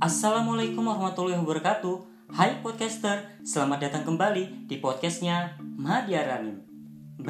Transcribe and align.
Assalamualaikum 0.00 0.80
warahmatullahi 0.80 1.36
wabarakatuh. 1.44 2.32
Hai 2.32 2.64
podcaster, 2.64 3.36
selamat 3.44 3.84
datang 3.84 4.08
kembali 4.08 4.64
di 4.64 4.80
podcastnya 4.80 5.60
Madya 5.60 6.24
Ranim 6.24 6.69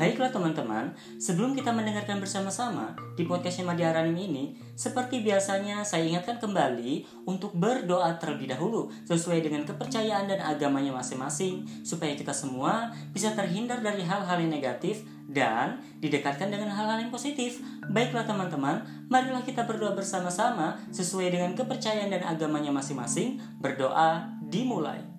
Baiklah 0.00 0.32
teman-teman, 0.32 0.96
sebelum 1.20 1.52
kita 1.52 1.76
mendengarkan 1.76 2.24
bersama-sama 2.24 2.96
di 3.20 3.28
podcastnya 3.28 3.68
Madya 3.68 3.92
Ranim 3.92 4.16
ini 4.16 4.56
Seperti 4.72 5.20
biasanya 5.20 5.84
saya 5.84 6.08
ingatkan 6.08 6.40
kembali 6.40 7.04
untuk 7.28 7.52
berdoa 7.52 8.16
terlebih 8.16 8.48
dahulu 8.48 8.88
Sesuai 9.04 9.44
dengan 9.44 9.68
kepercayaan 9.68 10.24
dan 10.24 10.40
agamanya 10.40 10.96
masing-masing 10.96 11.68
Supaya 11.84 12.16
kita 12.16 12.32
semua 12.32 12.88
bisa 13.12 13.36
terhindar 13.36 13.84
dari 13.84 14.00
hal-hal 14.00 14.40
yang 14.40 14.48
negatif 14.48 15.04
dan 15.28 15.84
didekatkan 16.00 16.48
dengan 16.48 16.72
hal-hal 16.72 16.98
yang 16.98 17.12
positif. 17.12 17.62
Baiklah 17.86 18.26
teman-teman, 18.26 18.82
marilah 19.06 19.44
kita 19.44 19.62
berdoa 19.62 19.94
bersama-sama 19.94 20.80
sesuai 20.90 21.30
dengan 21.30 21.52
kepercayaan 21.54 22.10
dan 22.10 22.24
agamanya 22.26 22.74
masing-masing. 22.74 23.38
Berdoa 23.62 24.26
dimulai. 24.42 25.09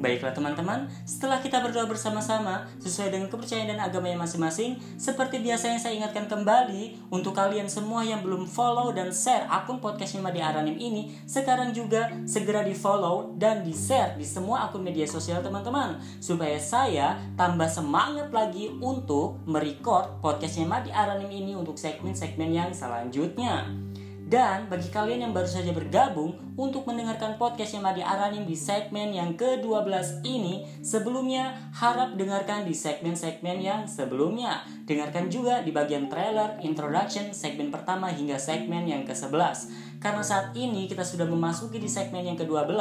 Baiklah 0.00 0.32
teman-teman, 0.32 0.88
setelah 1.04 1.44
kita 1.44 1.60
berdoa 1.60 1.84
bersama-sama 1.84 2.64
sesuai 2.80 3.12
dengan 3.12 3.28
kepercayaan 3.28 3.76
dan 3.76 3.80
agama 3.84 4.08
yang 4.08 4.16
masing-masing, 4.24 4.80
seperti 4.96 5.44
biasa 5.44 5.76
yang 5.76 5.76
saya 5.76 5.92
ingatkan 6.00 6.24
kembali 6.24 7.12
untuk 7.12 7.36
kalian 7.36 7.68
semua 7.68 8.00
yang 8.00 8.24
belum 8.24 8.48
follow 8.48 8.96
dan 8.96 9.12
share 9.12 9.44
akun 9.52 9.76
podcastnya 9.76 10.24
Madi 10.24 10.40
Aranim 10.40 10.80
ini, 10.80 11.12
sekarang 11.28 11.76
juga 11.76 12.08
segera 12.24 12.64
di 12.64 12.72
follow 12.72 13.36
dan 13.36 13.60
di 13.60 13.76
share 13.76 14.16
di 14.16 14.24
semua 14.24 14.72
akun 14.72 14.80
media 14.80 15.04
sosial 15.04 15.44
teman-teman, 15.44 16.00
supaya 16.16 16.56
saya 16.56 17.20
tambah 17.36 17.68
semangat 17.68 18.32
lagi 18.32 18.72
untuk 18.80 19.36
merecord 19.44 20.16
podcastnya 20.24 20.64
Madi 20.64 20.88
Aranim 20.96 21.28
ini 21.28 21.52
untuk 21.52 21.76
segmen-segmen 21.76 22.48
yang 22.48 22.72
selanjutnya. 22.72 23.89
Dan 24.30 24.70
bagi 24.70 24.94
kalian 24.94 25.26
yang 25.26 25.34
baru 25.34 25.50
saja 25.50 25.74
bergabung 25.74 26.38
untuk 26.54 26.86
mendengarkan 26.86 27.34
podcast 27.34 27.74
yang 27.74 27.82
Madi 27.82 27.98
Aranim 27.98 28.46
di 28.46 28.54
segmen 28.54 29.10
yang 29.10 29.34
ke-12 29.34 30.22
ini, 30.22 30.70
sebelumnya 30.86 31.58
harap 31.74 32.14
dengarkan 32.14 32.62
di 32.62 32.70
segmen-segmen 32.70 33.58
yang 33.58 33.90
sebelumnya. 33.90 34.62
Dengarkan 34.86 35.26
juga 35.34 35.66
di 35.66 35.74
bagian 35.74 36.06
trailer, 36.06 36.62
introduction, 36.62 37.34
segmen 37.34 37.74
pertama 37.74 38.06
hingga 38.06 38.38
segmen 38.38 38.86
yang 38.86 39.02
ke-11. 39.02 39.89
Karena 40.00 40.24
saat 40.24 40.56
ini 40.56 40.88
kita 40.88 41.04
sudah 41.04 41.28
memasuki 41.28 41.76
di 41.76 41.84
segmen 41.84 42.24
yang 42.24 42.40
ke-12, 42.40 42.72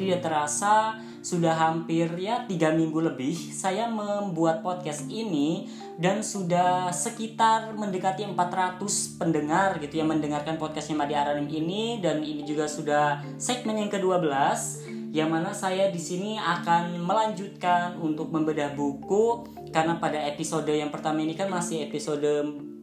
tidak 0.00 0.24
terasa 0.24 0.96
sudah 1.20 1.52
hampir 1.52 2.08
ya 2.16 2.46
tiga 2.48 2.70
minggu 2.70 3.02
lebih 3.02 3.34
saya 3.50 3.90
membuat 3.90 4.62
podcast 4.62 5.10
ini 5.10 5.68
dan 6.00 6.24
sudah 6.24 6.88
sekitar 6.94 7.76
mendekati 7.76 8.24
400 8.24 8.80
pendengar 9.20 9.76
gitu 9.84 10.00
yang 10.00 10.08
mendengarkan 10.08 10.56
podcastnya 10.56 10.96
Madi 10.96 11.12
Aranim 11.12 11.50
ini. 11.52 12.00
Dan 12.00 12.24
ini 12.24 12.40
juga 12.48 12.64
sudah 12.64 13.20
segmen 13.36 13.76
yang 13.76 13.92
ke-12 13.92 14.96
yang 15.12 15.32
mana 15.32 15.56
saya 15.56 15.88
di 15.88 16.00
sini 16.00 16.36
akan 16.36 17.00
melanjutkan 17.00 18.00
untuk 18.00 18.32
membedah 18.32 18.72
buku. 18.72 19.44
Karena 19.72 20.00
pada 20.00 20.20
episode 20.24 20.72
yang 20.72 20.88
pertama 20.88 21.20
ini 21.20 21.36
kan 21.36 21.52
masih 21.52 21.84
episode 21.84 22.24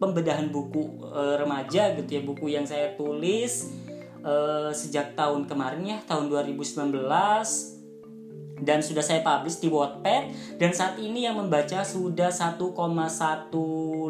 pembedahan 0.01 0.49
buku 0.49 1.03
e, 1.05 1.21
remaja 1.39 1.93
gitu 1.97 2.09
ya 2.09 2.21
buku 2.25 2.51
yang 2.53 2.65
saya 2.65 2.93
tulis 2.97 3.73
e, 4.21 4.33
sejak 4.73 5.13
tahun 5.13 5.45
kemarin 5.45 5.83
ya 5.83 5.97
tahun 6.05 6.29
2019 6.29 7.03
dan 8.63 8.79
sudah 8.79 9.03
saya 9.03 9.19
publish 9.19 9.59
di 9.59 9.67
Wattpad 9.67 10.55
dan 10.61 10.71
saat 10.71 10.95
ini 10.97 11.27
yang 11.27 11.35
membaca 11.35 11.83
sudah 11.83 12.31
1,1 12.31 12.71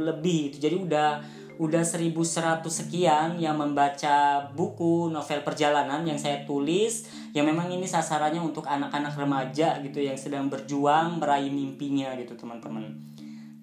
lebih. 0.03 0.53
Itu 0.53 0.57
jadi 0.61 0.77
udah 0.77 1.09
udah 1.53 1.83
1100 1.85 2.65
sekian 2.65 3.37
yang 3.37 3.57
membaca 3.57 4.49
buku 4.57 5.09
novel 5.09 5.41
perjalanan 5.41 6.05
yang 6.05 6.21
saya 6.21 6.45
tulis. 6.45 7.09
Yang 7.33 7.45
memang 7.49 7.73
ini 7.73 7.89
sasarannya 7.89 8.41
untuk 8.41 8.69
anak-anak 8.69 9.17
remaja 9.17 9.81
gitu 9.81 10.03
yang 10.03 10.17
sedang 10.19 10.53
berjuang 10.53 11.17
meraih 11.17 11.49
mimpinya 11.49 12.13
gitu 12.19 12.37
teman-teman 12.37 13.12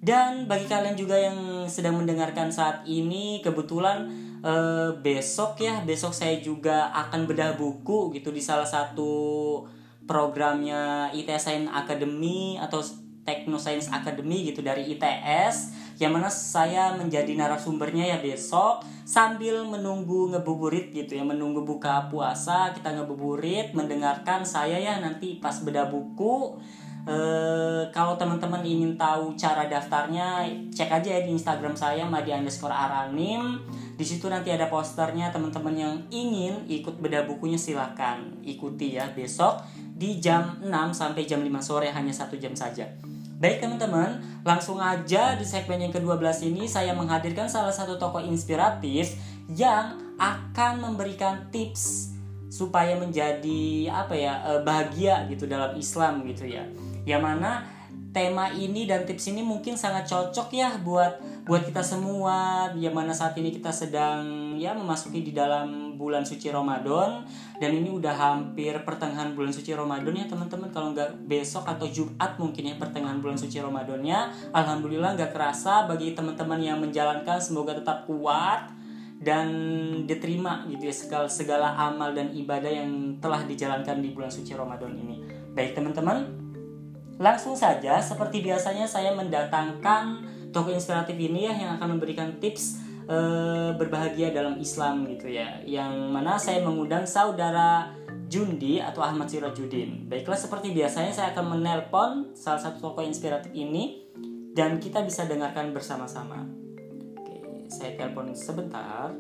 dan 0.01 0.49
bagi 0.49 0.65
kalian 0.65 0.97
juga 0.97 1.21
yang 1.21 1.69
sedang 1.69 2.01
mendengarkan 2.01 2.49
saat 2.49 2.89
ini 2.89 3.45
kebetulan 3.45 4.09
eh, 4.41 4.97
besok 4.97 5.61
ya 5.61 5.85
besok 5.85 6.17
saya 6.17 6.41
juga 6.41 6.89
akan 6.97 7.29
bedah 7.29 7.61
buku 7.61 8.09
gitu 8.17 8.33
di 8.33 8.41
salah 8.41 8.65
satu 8.65 9.13
programnya 10.09 11.13
ITS 11.13 11.71
Academy 11.71 12.57
atau 12.59 12.81
Technoscience 13.21 13.93
Academy 13.93 14.49
gitu 14.49 14.65
dari 14.65 14.89
ITS 14.97 15.77
yang 16.01 16.17
mana 16.17 16.33
saya 16.33 16.97
menjadi 16.97 17.37
narasumbernya 17.37 18.09
ya 18.09 18.19
besok 18.25 18.81
sambil 19.05 19.69
menunggu 19.69 20.33
ngebuburit 20.33 20.97
gitu 20.97 21.21
ya 21.21 21.23
menunggu 21.29 21.61
buka 21.61 22.09
puasa 22.09 22.73
kita 22.73 22.97
ngebuburit 22.97 23.77
mendengarkan 23.77 24.49
saya 24.49 24.81
ya 24.81 24.97
nanti 24.97 25.37
pas 25.37 25.61
beda 25.61 25.93
buku 25.93 26.57
e, 27.07 27.17
kalau 27.93 28.17
teman-teman 28.17 28.65
ingin 28.65 28.97
tahu 28.97 29.37
cara 29.37 29.69
daftarnya 29.69 30.45
cek 30.73 30.91
aja 30.91 31.09
ya 31.17 31.21
di 31.25 31.33
Instagram 31.37 31.77
saya 31.77 32.05
Madi 32.09 32.33
underscore 32.33 32.73
Aranim 32.73 33.61
di 34.01 34.05
situ 34.09 34.33
nanti 34.33 34.49
ada 34.49 34.73
posternya 34.73 35.29
teman-teman 35.29 35.77
yang 35.77 35.95
ingin 36.09 36.65
ikut 36.65 36.99
beda 37.05 37.29
bukunya 37.29 37.61
silahkan 37.61 38.25
ikuti 38.41 38.97
ya 38.97 39.13
besok 39.13 39.61
di 40.01 40.17
jam 40.17 40.57
6 40.65 40.73
sampai 40.97 41.29
jam 41.29 41.45
5 41.45 41.53
sore 41.61 41.93
hanya 41.93 42.09
satu 42.09 42.41
jam 42.41 42.57
saja. 42.57 42.89
Baik 43.41 43.61
teman-teman, 43.65 44.21
langsung 44.45 44.81
aja 44.81 45.33
di 45.37 45.45
segmen 45.45 45.81
yang 45.81 45.93
ke-12 45.93 46.53
ini 46.53 46.69
saya 46.69 46.93
menghadirkan 46.93 47.49
salah 47.49 47.73
satu 47.73 47.97
tokoh 47.97 48.21
inspiratif 48.21 49.17
yang 49.53 49.97
akan 50.21 50.81
memberikan 50.81 51.49
tips 51.49 52.13
supaya 52.53 52.97
menjadi 53.01 53.89
apa 53.89 54.13
ya 54.13 54.45
eh, 54.45 54.61
bahagia 54.61 55.25
gitu 55.29 55.49
dalam 55.49 55.73
Islam 55.77 56.25
gitu 56.29 56.49
ya. 56.49 56.65
Yang 57.05 57.23
mana 57.23 57.51
tema 58.11 58.51
ini 58.51 58.91
dan 58.91 59.07
tips 59.07 59.31
ini 59.31 59.47
mungkin 59.47 59.79
sangat 59.79 60.11
cocok 60.11 60.51
ya 60.51 60.75
buat 60.83 61.23
buat 61.47 61.63
kita 61.67 61.83
semua. 61.83 62.69
Yang 62.75 62.95
mana 62.95 63.13
saat 63.15 63.39
ini 63.39 63.55
kita 63.55 63.71
sedang 63.71 64.55
ya 64.59 64.75
memasuki 64.75 65.23
di 65.23 65.31
dalam 65.31 65.95
bulan 65.95 66.27
suci 66.27 66.51
Ramadan. 66.51 67.23
Dan 67.63 67.71
ini 67.77 67.89
udah 67.93 68.15
hampir 68.15 68.75
pertengahan 68.83 69.33
bulan 69.33 69.55
suci 69.55 69.71
Ramadan 69.73 70.15
ya 70.15 70.27
teman-teman. 70.27 70.69
Kalau 70.75 70.91
nggak 70.93 71.27
besok 71.31 71.65
atau 71.71 71.87
Jumat 71.87 72.37
mungkin 72.37 72.71
ya 72.71 72.75
pertengahan 72.77 73.23
bulan 73.23 73.39
suci 73.39 73.63
Ramadannya 73.63 74.51
Alhamdulillah 74.51 75.15
nggak 75.15 75.33
kerasa 75.33 75.87
bagi 75.87 76.13
teman-teman 76.17 76.59
yang 76.59 76.79
menjalankan 76.83 77.39
semoga 77.39 77.77
tetap 77.77 78.09
kuat 78.09 78.73
dan 79.21 79.47
diterima 80.09 80.65
gitu 80.73 80.89
ya 80.89 80.95
segala 80.97 81.29
segala 81.29 81.69
amal 81.77 82.17
dan 82.17 82.33
ibadah 82.33 82.73
yang 82.73 83.21
telah 83.21 83.45
dijalankan 83.45 84.01
di 84.01 84.17
bulan 84.17 84.33
suci 84.33 84.57
Ramadan 84.57 84.97
ini. 84.97 85.21
Baik 85.53 85.77
teman-teman 85.77 86.50
langsung 87.21 87.53
saja 87.53 88.01
seperti 88.01 88.41
biasanya 88.41 88.89
saya 88.89 89.13
mendatangkan 89.13 90.25
tokoh 90.51 90.73
inspiratif 90.73 91.15
ini 91.15 91.47
ya 91.47 91.55
yang 91.55 91.71
akan 91.77 92.01
memberikan 92.01 92.41
tips 92.41 92.81
e, 93.05 93.17
berbahagia 93.77 94.33
dalam 94.33 94.57
Islam 94.57 95.05
gitu 95.05 95.29
ya 95.29 95.61
yang 95.69 95.93
mana 96.09 96.41
saya 96.41 96.65
mengundang 96.65 97.05
saudara 97.05 97.93
Jundi 98.31 98.79
atau 98.79 99.03
Ahmad 99.03 99.27
Sirajudin. 99.27 100.07
Baiklah 100.07 100.39
seperti 100.39 100.71
biasanya 100.71 101.11
saya 101.11 101.35
akan 101.35 101.59
menelpon 101.59 102.11
salah 102.39 102.63
satu 102.63 102.79
tokoh 102.79 103.03
inspiratif 103.03 103.51
ini 103.51 104.07
dan 104.55 104.79
kita 104.79 105.03
bisa 105.03 105.27
dengarkan 105.27 105.75
bersama-sama. 105.75 106.47
Oke, 107.19 107.67
saya 107.67 107.99
telepon 107.99 108.31
sebentar. 108.31 109.11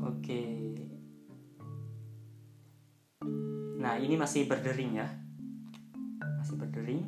Oke. 0.00 0.59
Nah, 3.80 3.96
ini 3.96 4.12
masih 4.12 4.44
berdering 4.44 5.00
ya 5.00 5.08
masih 6.50 6.56
berdering. 6.66 7.04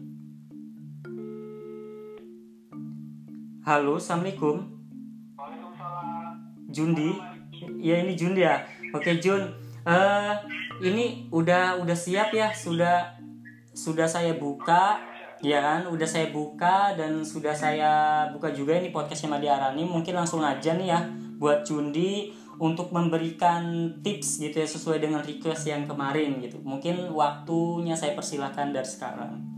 Halo, 3.67 3.97
assalamualaikum. 3.97 4.70
Jundi, 6.73 7.17
ya 7.81 8.00
ini 8.00 8.14
Jundi 8.14 8.47
ya. 8.47 8.62
Oke 8.94 9.19
Jun, 9.19 9.50
uh, 9.82 10.32
ini 10.79 11.29
udah 11.35 11.81
udah 11.81 11.97
siap 11.97 12.31
ya, 12.31 12.55
sudah 12.55 13.19
sudah 13.75 14.06
saya 14.06 14.37
buka, 14.38 15.00
ya 15.43 15.58
kan? 15.58 15.91
Udah 15.91 16.06
saya 16.06 16.31
buka 16.31 16.94
dan 16.94 17.25
sudah 17.26 17.56
saya 17.56 18.25
buka 18.31 18.55
juga 18.55 18.79
ini 18.79 18.94
podcastnya 18.94 19.32
Madi 19.32 19.49
Arani. 19.50 19.85
Mungkin 19.85 20.12
langsung 20.12 20.44
aja 20.44 20.76
nih 20.76 20.93
ya, 20.93 21.00
buat 21.37 21.64
Jundi 21.67 22.31
untuk 22.56 22.90
memberikan 22.90 23.93
tips 24.00 24.40
gitu 24.40 24.56
ya 24.60 24.69
sesuai 24.69 25.04
dengan 25.04 25.20
request 25.20 25.69
yang 25.69 25.84
kemarin 25.84 26.40
gitu. 26.40 26.58
Mungkin 26.64 27.12
waktunya 27.12 27.93
saya 27.93 28.16
persilahkan 28.16 28.72
dari 28.72 28.88
sekarang. 28.88 29.51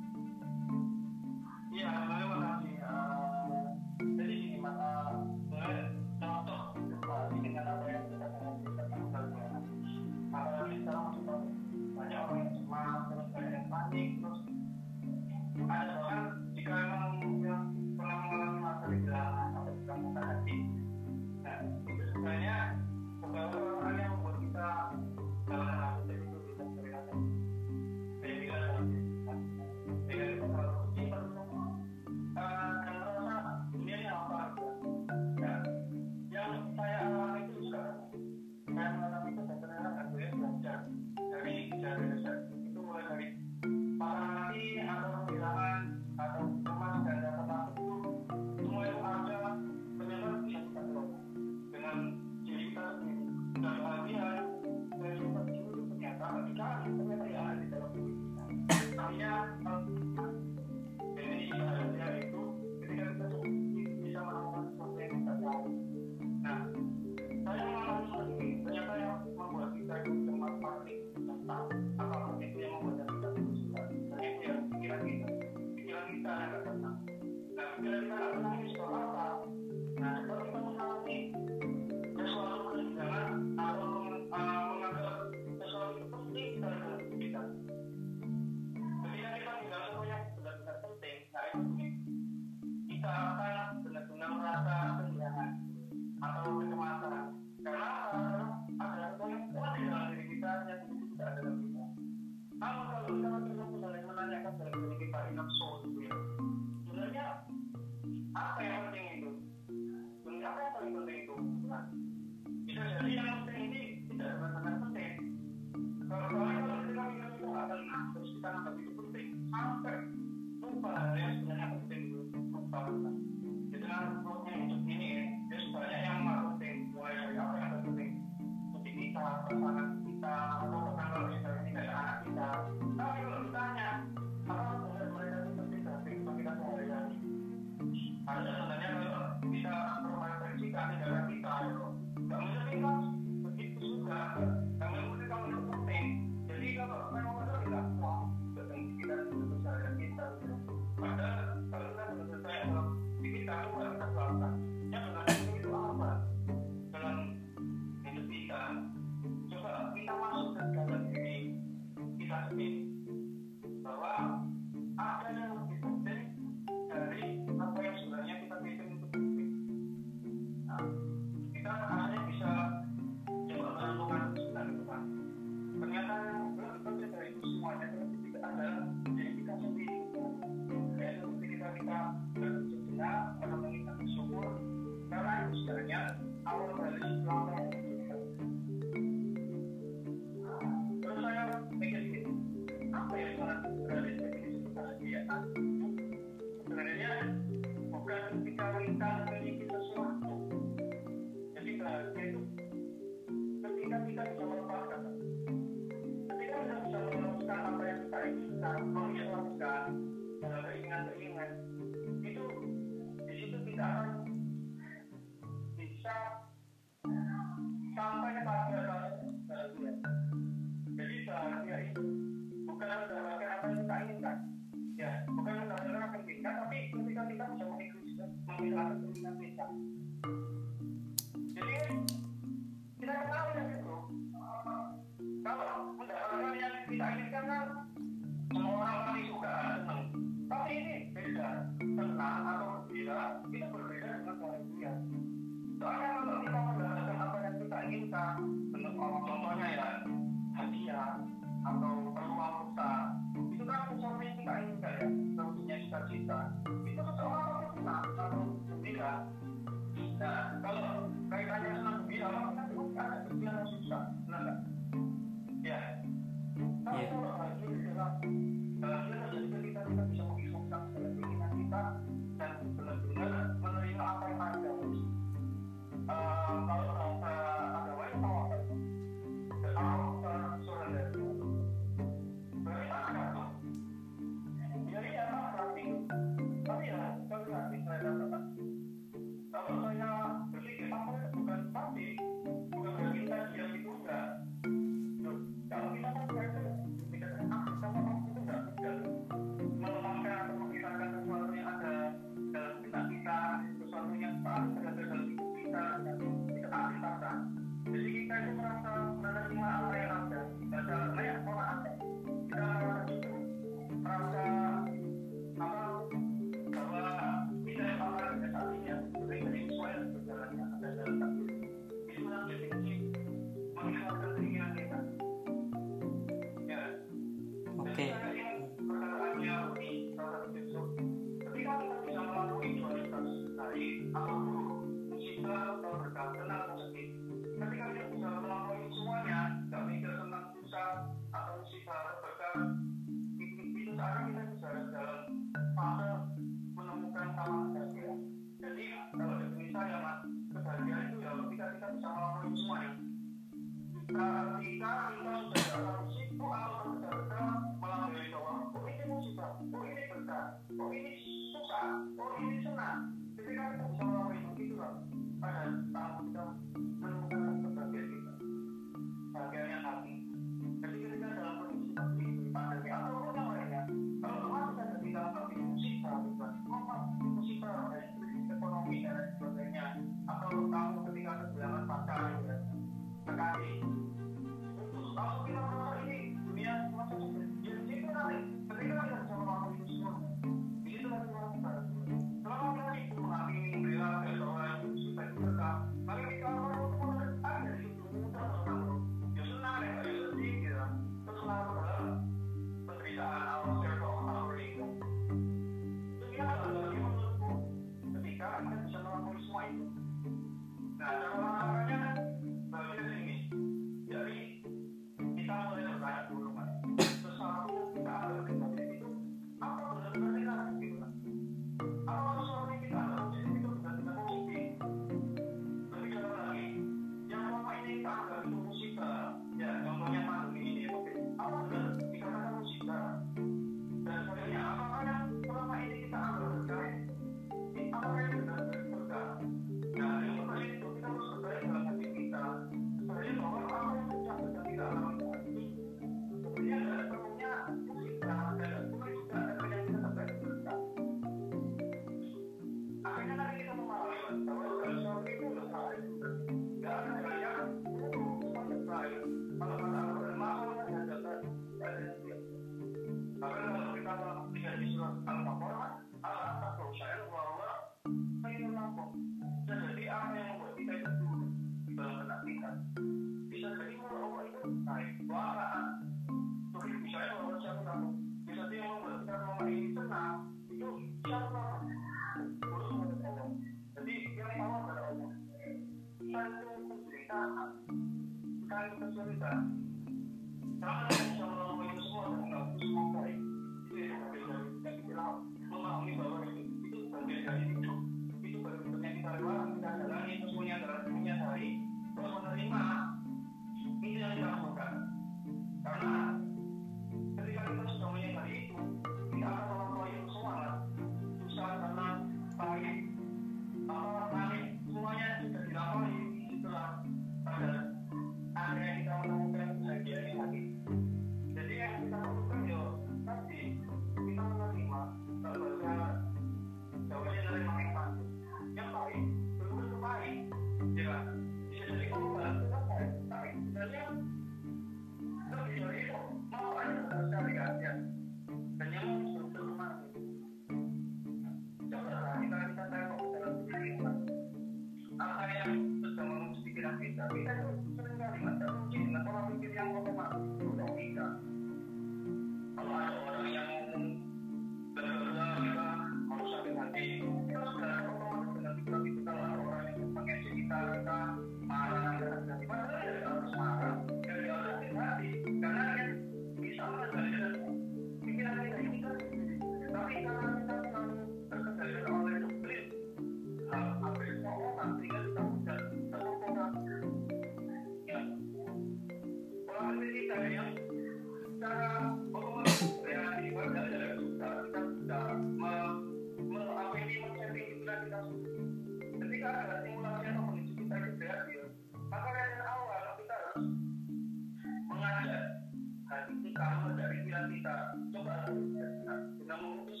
kita 598.22 599.14
dengan 599.34 599.58
memutus 599.58 600.00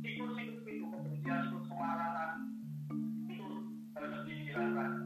itu 0.00 0.24
kepentingan 0.88 1.52
untuk 1.52 1.68
kemarahan 1.68 2.48
itu 3.28 3.76
harus 3.92 4.18
dihilangkan. 4.24 4.97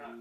Nah 0.00 0.16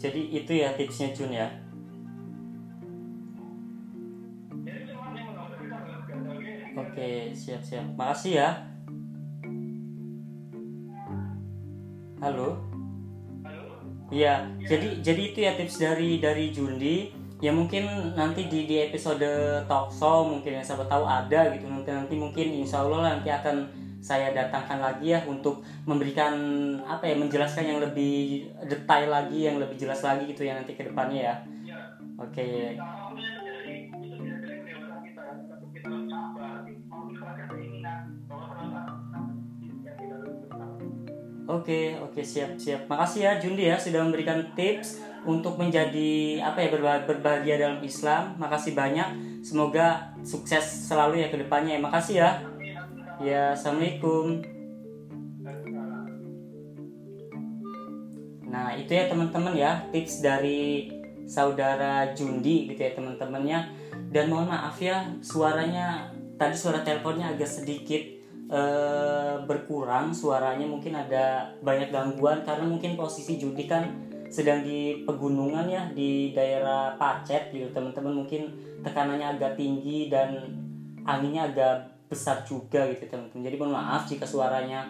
Jadi 0.00 0.32
itu 0.32 0.52
ya 0.56 0.72
tipsnya 0.72 1.12
Jun 1.12 1.28
ya. 1.28 1.48
Oke, 6.72 7.36
siap 7.36 7.60
siap. 7.60 7.84
Makasih 7.92 8.40
ya. 8.40 8.50
Halo. 12.24 12.56
halo 13.44 13.80
Iya, 14.10 14.42
jadi 14.66 15.04
jadi 15.04 15.22
itu 15.32 15.38
ya 15.44 15.52
tips 15.54 15.76
dari 15.78 16.18
dari 16.18 16.50
Jundi. 16.50 17.12
Ya 17.40 17.52
mungkin 17.52 17.88
nanti 18.16 18.48
di 18.52 18.68
di 18.68 18.76
episode 18.80 19.24
talkshow 19.64 20.28
mungkin 20.28 20.60
yang 20.60 20.66
siapa 20.66 20.84
tahu 20.84 21.08
ada 21.08 21.48
gitu 21.56 21.64
nanti 21.68 21.88
nanti 21.88 22.14
mungkin 22.16 22.52
insya 22.52 22.84
Allah 22.84 23.16
nanti 23.16 23.32
akan 23.32 23.64
saya 24.00 24.32
datangkan 24.32 24.80
lagi 24.80 25.12
ya 25.12 25.20
untuk 25.28 25.60
memberikan 25.84 26.32
apa 26.82 27.04
ya 27.04 27.20
menjelaskan 27.20 27.68
yang 27.68 27.80
lebih 27.84 28.48
detail 28.64 29.12
lagi 29.12 29.44
yang 29.44 29.60
lebih 29.60 29.76
jelas 29.76 30.00
lagi 30.00 30.32
gitu 30.32 30.48
ya 30.48 30.56
nanti 30.56 30.72
ke 30.72 30.88
depannya 30.88 31.20
ya. 31.20 31.36
Oke, 32.20 32.76
yang 32.76 32.84
kita 39.96 40.16
lakukan 40.16 40.60
Oke, 41.50 41.98
oke 41.98 42.22
siap 42.22 42.54
siap. 42.54 42.86
Makasih 42.86 43.26
ya 43.26 43.32
Jundi 43.42 43.66
ya 43.66 43.74
sudah 43.74 44.06
memberikan 44.06 44.38
tips 44.54 45.02
untuk 45.26 45.58
menjadi 45.58 46.38
apa 46.46 46.62
ya 46.62 46.70
berba- 46.70 47.02
berbahagia 47.10 47.58
dalam 47.58 47.82
Islam. 47.82 48.38
Makasih 48.38 48.78
banyak. 48.78 49.42
Semoga 49.42 50.14
sukses 50.22 50.62
selalu 50.86 51.26
ya 51.26 51.28
ke 51.32 51.42
depannya. 51.42 51.74
ya. 51.74 51.82
Makasih 51.82 52.16
ya. 52.22 52.30
Ya, 53.20 53.52
assalamualaikum. 53.52 54.40
Nah, 58.48 58.72
itu 58.80 58.96
ya 58.96 59.12
teman-teman 59.12 59.52
ya 59.52 59.84
tips 59.92 60.24
dari 60.24 60.88
saudara 61.28 62.16
Jundi 62.16 62.72
gitu 62.72 62.80
ya 62.80 62.96
teman-temannya. 62.96 63.76
Dan 64.08 64.32
mohon 64.32 64.48
maaf 64.48 64.80
ya 64.80 65.04
suaranya 65.20 66.08
tadi 66.40 66.56
suara 66.56 66.80
teleponnya 66.80 67.36
agak 67.36 67.60
sedikit 67.60 68.00
eh, 68.48 69.34
berkurang 69.44 70.16
suaranya 70.16 70.64
mungkin 70.64 70.96
ada 70.96 71.52
banyak 71.60 71.92
gangguan 71.92 72.40
karena 72.40 72.64
mungkin 72.64 72.96
posisi 72.96 73.36
Jundi 73.36 73.68
kan 73.68 73.84
sedang 74.32 74.64
di 74.64 75.04
pegunungan 75.04 75.68
ya 75.68 75.92
di 75.92 76.32
daerah 76.32 76.96
Pacet 76.96 77.52
gitu 77.52 77.68
teman-teman 77.76 78.24
mungkin 78.24 78.48
tekanannya 78.80 79.36
agak 79.36 79.60
tinggi 79.60 80.08
dan 80.08 80.56
anginnya 81.04 81.52
agak 81.52 81.99
besar 82.10 82.42
juga 82.42 82.90
gitu 82.90 83.06
teman-teman. 83.06 83.46
Jadi 83.46 83.56
mohon 83.56 83.78
maaf 83.78 84.02
jika 84.10 84.26
suaranya 84.26 84.82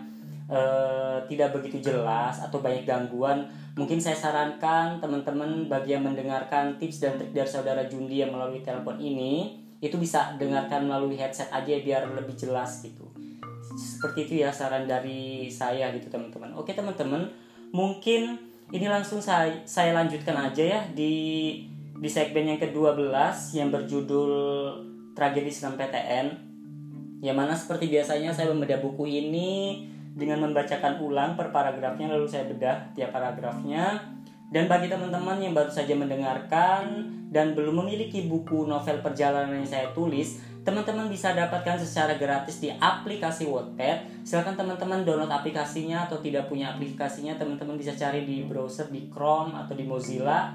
eh, 0.49 1.21
tidak 1.29 1.53
begitu 1.61 1.93
jelas 1.93 2.41
atau 2.41 2.65
banyak 2.65 2.89
gangguan. 2.89 3.45
Mungkin 3.77 4.01
saya 4.01 4.17
sarankan 4.17 4.99
teman-teman 4.99 5.69
bagi 5.69 5.95
yang 5.95 6.03
mendengarkan 6.03 6.81
tips 6.81 7.05
dan 7.05 7.21
trik 7.21 7.37
dari 7.37 7.47
saudara 7.47 7.85
Jundi 7.85 8.25
yang 8.25 8.33
melalui 8.33 8.65
telepon 8.65 8.97
ini 8.97 9.61
itu 9.85 9.97
bisa 10.01 10.37
dengarkan 10.41 10.89
melalui 10.89 11.17
headset 11.17 11.53
aja 11.53 11.77
biar 11.79 12.09
lebih 12.09 12.35
jelas 12.35 12.81
gitu. 12.81 13.05
Seperti 13.77 14.27
itu 14.27 14.35
ya 14.43 14.51
saran 14.51 14.89
dari 14.89 15.47
saya 15.53 15.93
gitu 15.93 16.09
teman-teman. 16.09 16.57
Oke 16.57 16.73
teman-teman 16.73 17.29
mungkin 17.71 18.41
ini 18.73 18.87
langsung 18.89 19.23
saya 19.23 19.63
saya 19.69 19.95
lanjutkan 19.95 20.35
aja 20.35 20.65
ya 20.65 20.81
di 20.91 21.13
di 22.01 22.09
segmen 22.09 22.57
yang 22.57 22.61
ke-12 22.61 23.13
yang 23.55 23.69
berjudul 23.69 24.33
tragedi 25.13 25.53
Senam 25.53 25.77
PTN 25.77 26.50
yang 27.21 27.37
mana 27.37 27.53
seperti 27.53 27.93
biasanya 27.93 28.33
saya 28.33 28.49
membedah 28.53 28.81
buku 28.81 29.05
ini 29.05 29.85
dengan 30.17 30.43
membacakan 30.49 30.99
ulang 31.05 31.37
per 31.37 31.53
paragrafnya 31.55 32.11
lalu 32.11 32.27
saya 32.27 32.49
bedah 32.49 32.93
tiap 32.97 33.13
paragrafnya. 33.13 34.01
Dan 34.51 34.67
bagi 34.67 34.91
teman-teman 34.91 35.39
yang 35.39 35.55
baru 35.55 35.71
saja 35.71 35.95
mendengarkan 35.95 37.07
dan 37.31 37.55
belum 37.55 37.87
memiliki 37.87 38.27
buku 38.27 38.67
novel 38.67 38.99
perjalanan 38.99 39.63
yang 39.63 39.71
saya 39.71 39.95
tulis 39.95 40.43
teman-teman 40.61 41.09
bisa 41.09 41.33
dapatkan 41.33 41.81
secara 41.81 42.19
gratis 42.21 42.61
di 42.61 42.69
aplikasi 42.69 43.49
Wattpad. 43.49 44.27
Silahkan 44.27 44.59
teman-teman 44.59 45.07
download 45.07 45.33
aplikasinya 45.33 46.05
atau 46.05 46.21
tidak 46.21 46.53
punya 46.53 46.77
aplikasinya 46.77 47.39
teman-teman 47.39 47.81
bisa 47.81 47.97
cari 47.97 48.29
di 48.29 48.45
browser 48.45 48.93
di 48.93 49.09
Chrome 49.09 49.57
atau 49.57 49.73
di 49.73 49.87
Mozilla. 49.89 50.53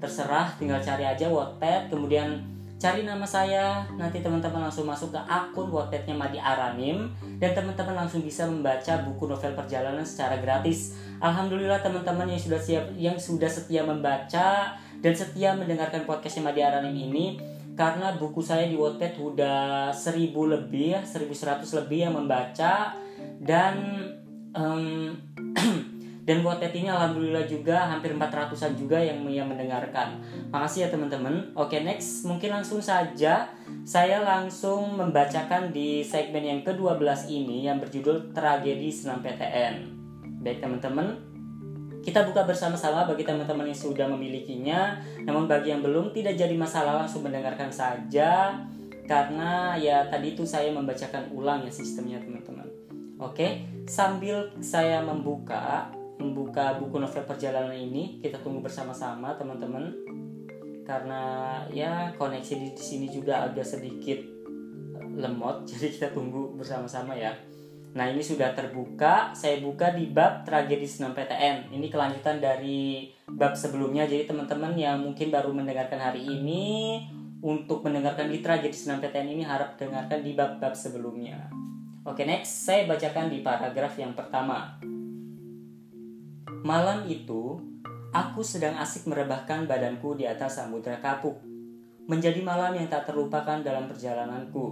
Terserah 0.00 0.56
tinggal 0.56 0.80
cari 0.80 1.04
aja 1.04 1.28
Wattpad. 1.28 1.92
Kemudian 1.92 2.40
cari 2.82 3.06
nama 3.06 3.22
saya. 3.22 3.86
Nanti 3.94 4.18
teman-teman 4.18 4.66
langsung 4.66 4.90
masuk 4.90 5.14
ke 5.14 5.20
akun 5.30 5.70
Wattpadnya 5.70 6.18
Madi 6.18 6.42
Aranim 6.42 7.14
dan 7.38 7.54
teman-teman 7.54 7.94
langsung 7.94 8.26
bisa 8.26 8.42
membaca 8.50 9.06
buku 9.06 9.30
novel 9.30 9.54
perjalanan 9.54 10.02
secara 10.02 10.42
gratis. 10.42 10.98
Alhamdulillah 11.22 11.78
teman-teman 11.78 12.26
yang 12.26 12.42
sudah 12.42 12.58
siap 12.58 12.90
yang 12.98 13.14
sudah 13.14 13.46
setia 13.46 13.86
membaca 13.86 14.74
dan 14.98 15.14
setia 15.14 15.54
mendengarkan 15.54 16.02
podcastnya 16.02 16.50
Madi 16.50 16.60
Aranim 16.66 16.98
ini 16.98 17.38
karena 17.78 18.18
buku 18.18 18.42
saya 18.42 18.66
di 18.66 18.74
Wattpad 18.74 19.14
udah 19.14 19.94
1000 19.94 20.34
lebih 20.34 20.98
ya 20.98 21.00
1100 21.06 21.62
lebih 21.86 22.10
yang 22.10 22.18
membaca. 22.18 22.98
Dan 23.38 23.78
em, 24.58 24.82
dan 26.22 26.46
Wattpad 26.46 26.70
ini 26.78 26.86
alhamdulillah 26.86 27.50
juga 27.50 27.90
hampir 27.90 28.14
400an 28.14 28.78
juga 28.78 29.02
yang 29.02 29.26
yang 29.26 29.50
mendengarkan. 29.50 30.22
Makasih 30.54 30.86
ya 30.86 30.88
teman-teman. 30.94 31.50
Oke, 31.58 31.82
next 31.82 32.22
mungkin 32.22 32.54
langsung 32.54 32.78
saja 32.78 33.50
saya 33.82 34.22
langsung 34.22 34.94
membacakan 34.94 35.74
di 35.74 36.06
segmen 36.06 36.46
yang 36.46 36.60
ke-12 36.62 37.26
ini 37.26 37.66
yang 37.66 37.82
berjudul 37.82 38.30
Tragedi 38.30 38.94
Senam 38.94 39.18
PTN. 39.18 39.90
Baik 40.46 40.62
teman-teman, 40.62 41.18
kita 42.06 42.22
buka 42.22 42.46
bersama-sama 42.46 43.02
bagi 43.02 43.26
teman-teman 43.26 43.66
yang 43.66 43.80
sudah 43.82 44.06
memilikinya. 44.06 45.02
Namun 45.26 45.50
bagi 45.50 45.74
yang 45.74 45.82
belum 45.82 46.14
tidak 46.14 46.38
jadi 46.38 46.54
masalah 46.54 47.02
langsung 47.02 47.26
mendengarkan 47.26 47.74
saja 47.74 48.62
karena 49.10 49.74
ya 49.74 50.06
tadi 50.06 50.38
itu 50.38 50.46
saya 50.46 50.70
membacakan 50.70 51.34
ulang 51.34 51.66
ya 51.66 51.72
sistemnya 51.74 52.22
teman-teman. 52.22 52.70
Oke, 53.18 53.66
sambil 53.90 54.50
saya 54.62 55.02
membuka 55.02 55.90
membuka 56.22 56.78
buku 56.78 57.02
novel 57.02 57.26
perjalanan 57.26 57.74
ini, 57.74 58.22
kita 58.22 58.38
tunggu 58.38 58.62
bersama-sama 58.62 59.34
teman-teman. 59.34 59.90
Karena 60.86 61.22
ya 61.70 62.14
koneksi 62.14 62.54
di, 62.58 62.68
di 62.74 62.82
sini 62.82 63.06
juga 63.10 63.46
agak 63.46 63.66
sedikit 63.66 64.18
lemot, 65.18 65.62
jadi 65.70 65.90
kita 65.90 66.08
tunggu 66.14 66.54
bersama-sama 66.54 67.18
ya. 67.18 67.34
Nah 67.92 68.08
ini 68.08 68.24
sudah 68.24 68.56
terbuka, 68.56 69.36
saya 69.36 69.60
buka 69.60 69.92
di 69.92 70.08
bab 70.08 70.48
tragedi 70.48 70.88
senam 70.88 71.12
PTN. 71.12 71.76
Ini 71.76 71.86
kelanjutan 71.92 72.40
dari 72.40 73.12
bab 73.28 73.52
sebelumnya, 73.52 74.08
jadi 74.08 74.24
teman-teman 74.24 74.72
yang 74.78 75.04
mungkin 75.04 75.28
baru 75.28 75.52
mendengarkan 75.52 76.00
hari 76.00 76.24
ini 76.24 77.04
untuk 77.42 77.82
mendengarkan 77.82 78.30
di 78.30 78.38
tragedi 78.38 78.72
senam 78.72 79.02
PTN 79.02 79.34
ini 79.34 79.42
harap 79.42 79.74
dengarkan 79.74 80.22
di 80.22 80.32
bab-bab 80.32 80.72
sebelumnya. 80.78 81.50
Oke 82.06 82.22
next, 82.22 82.66
saya 82.66 82.86
bacakan 82.86 83.30
di 83.30 83.42
paragraf 83.42 83.98
yang 83.98 84.14
pertama. 84.14 84.78
Malam 86.62 87.10
itu, 87.10 87.58
aku 88.14 88.46
sedang 88.46 88.78
asik 88.78 89.10
merebahkan 89.10 89.66
badanku 89.66 90.14
di 90.14 90.30
atas 90.30 90.62
samudra 90.62 91.02
kapuk. 91.02 91.42
Menjadi 92.06 92.38
malam 92.38 92.78
yang 92.78 92.86
tak 92.86 93.10
terlupakan 93.10 93.66
dalam 93.66 93.90
perjalananku. 93.90 94.70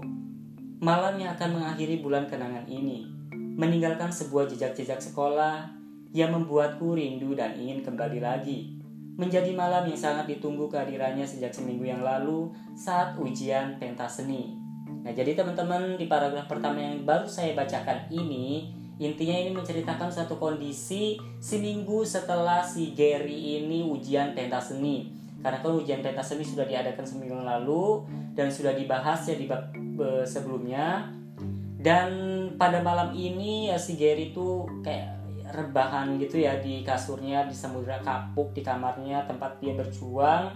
Malam 0.79 1.19
yang 1.19 1.35
akan 1.35 1.59
mengakhiri 1.59 1.99
bulan 1.99 2.31
kenangan 2.31 2.63
ini. 2.71 3.11
Meninggalkan 3.35 4.15
sebuah 4.15 4.47
jejak-jejak 4.55 5.03
sekolah 5.03 5.67
yang 6.15 6.31
membuatku 6.31 6.95
rindu 6.95 7.35
dan 7.35 7.59
ingin 7.59 7.83
kembali 7.83 8.23
lagi. 8.23 8.71
Menjadi 9.19 9.51
malam 9.51 9.91
yang 9.91 9.99
sangat 9.99 10.31
ditunggu 10.31 10.71
kehadirannya 10.71 11.27
sejak 11.27 11.51
seminggu 11.51 11.91
yang 11.91 12.07
lalu 12.07 12.55
saat 12.79 13.19
ujian 13.19 13.83
pentas 13.83 14.23
seni. 14.23 14.55
Nah, 15.03 15.11
jadi 15.11 15.35
teman-teman 15.35 15.99
di 15.99 16.07
paragraf 16.07 16.47
pertama 16.47 16.79
yang 16.79 17.03
baru 17.03 17.27
saya 17.27 17.59
bacakan 17.59 18.07
ini 18.15 18.79
Intinya 19.01 19.33
ini 19.33 19.57
menceritakan 19.57 20.13
suatu 20.13 20.37
kondisi 20.37 21.17
seminggu 21.41 22.05
setelah 22.05 22.61
si 22.61 22.93
Gary 22.93 23.57
ini 23.57 23.81
ujian 23.81 24.37
pentas 24.37 24.77
seni. 24.77 25.09
Karena 25.41 25.57
kan 25.65 25.73
ujian 25.73 26.05
pentas 26.05 26.29
seni 26.29 26.45
sudah 26.45 26.69
diadakan 26.69 27.09
seminggu 27.09 27.41
lalu 27.41 28.05
dan 28.37 28.53
sudah 28.53 28.77
dibahas 28.77 29.25
ya 29.25 29.41
di 29.41 29.49
sebelumnya. 30.29 31.09
Dan 31.81 32.13
pada 32.61 32.85
malam 32.85 33.17
ini 33.17 33.73
ya 33.73 33.81
si 33.81 33.97
Gary 33.97 34.37
itu 34.37 34.69
kayak 34.85 35.17
rebahan 35.49 36.21
gitu 36.21 36.37
ya 36.45 36.61
di 36.61 36.85
kasurnya 36.85 37.49
di 37.49 37.57
samudra 37.57 38.05
kapuk 38.05 38.53
di 38.53 38.61
kamarnya 38.61 39.25
tempat 39.25 39.65
dia 39.65 39.81
berjuang. 39.81 40.53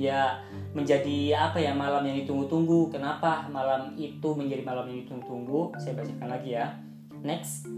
Ya 0.00 0.40
menjadi 0.72 1.36
apa 1.36 1.60
ya 1.60 1.76
malam 1.76 2.08
yang 2.08 2.16
ditunggu-tunggu. 2.24 2.88
Kenapa 2.88 3.44
malam 3.52 3.92
itu 4.00 4.32
menjadi 4.32 4.64
malam 4.64 4.88
yang 4.88 5.04
ditunggu-tunggu? 5.04 5.76
Saya 5.76 5.92
bacakan 6.00 6.32
lagi 6.32 6.56
ya. 6.56 6.72
Next, 7.22 7.70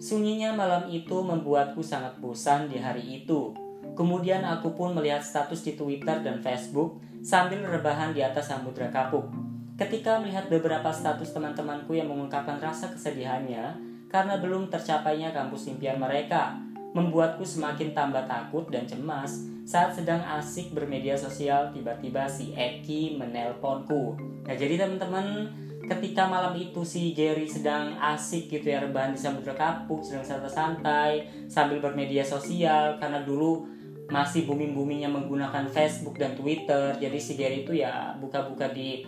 sunyinya 0.00 0.56
malam 0.56 0.88
itu 0.88 1.20
membuatku 1.20 1.84
sangat 1.84 2.16
bosan 2.16 2.72
di 2.72 2.80
hari 2.80 3.22
itu. 3.22 3.52
Kemudian 3.96 4.44
aku 4.44 4.72
pun 4.72 4.96
melihat 4.96 5.20
status 5.20 5.64
di 5.64 5.76
Twitter 5.76 6.20
dan 6.20 6.40
Facebook 6.40 7.00
sambil 7.20 7.64
rebahan 7.64 8.16
di 8.16 8.20
atas 8.24 8.48
samudra 8.52 8.88
kapuk. 8.88 9.28
Ketika 9.76 10.16
melihat 10.20 10.48
beberapa 10.48 10.88
status 10.88 11.36
teman-temanku 11.36 11.92
yang 11.92 12.08
mengungkapkan 12.08 12.56
rasa 12.56 12.88
kesedihannya 12.96 13.76
karena 14.08 14.40
belum 14.40 14.72
tercapainya 14.72 15.36
kampus 15.36 15.68
impian 15.68 16.00
mereka, 16.00 16.56
membuatku 16.96 17.44
semakin 17.44 17.92
tambah 17.92 18.24
takut 18.24 18.64
dan 18.72 18.88
cemas 18.88 19.44
saat 19.68 19.92
sedang 19.92 20.24
asik 20.40 20.72
bermedia 20.72 21.12
sosial 21.18 21.68
tiba-tiba 21.76 22.24
si 22.24 22.56
Eki 22.56 23.20
menelponku. 23.20 24.16
Nah 24.48 24.54
jadi 24.56 24.80
teman-teman 24.80 25.52
ketika 25.86 26.26
malam 26.26 26.58
itu 26.58 26.82
si 26.82 27.14
Gary 27.14 27.46
sedang 27.46 27.94
asik 27.96 28.50
gitu 28.50 28.66
ya 28.68 28.82
rebahan 28.82 29.14
di 29.14 29.20
samudra 29.22 29.54
kapuk 29.54 30.02
sedang 30.02 30.26
santai-santai 30.26 31.46
sambil 31.46 31.78
bermedia 31.78 32.26
sosial 32.26 32.98
karena 32.98 33.22
dulu 33.22 33.64
masih 34.06 34.46
booming-boomingnya 34.46 35.10
menggunakan 35.10 35.66
Facebook 35.70 36.18
dan 36.18 36.34
Twitter 36.38 36.94
jadi 36.98 37.18
si 37.18 37.34
Gary 37.34 37.66
itu 37.66 37.74
ya 37.74 38.14
buka-buka 38.18 38.70
di 38.70 39.02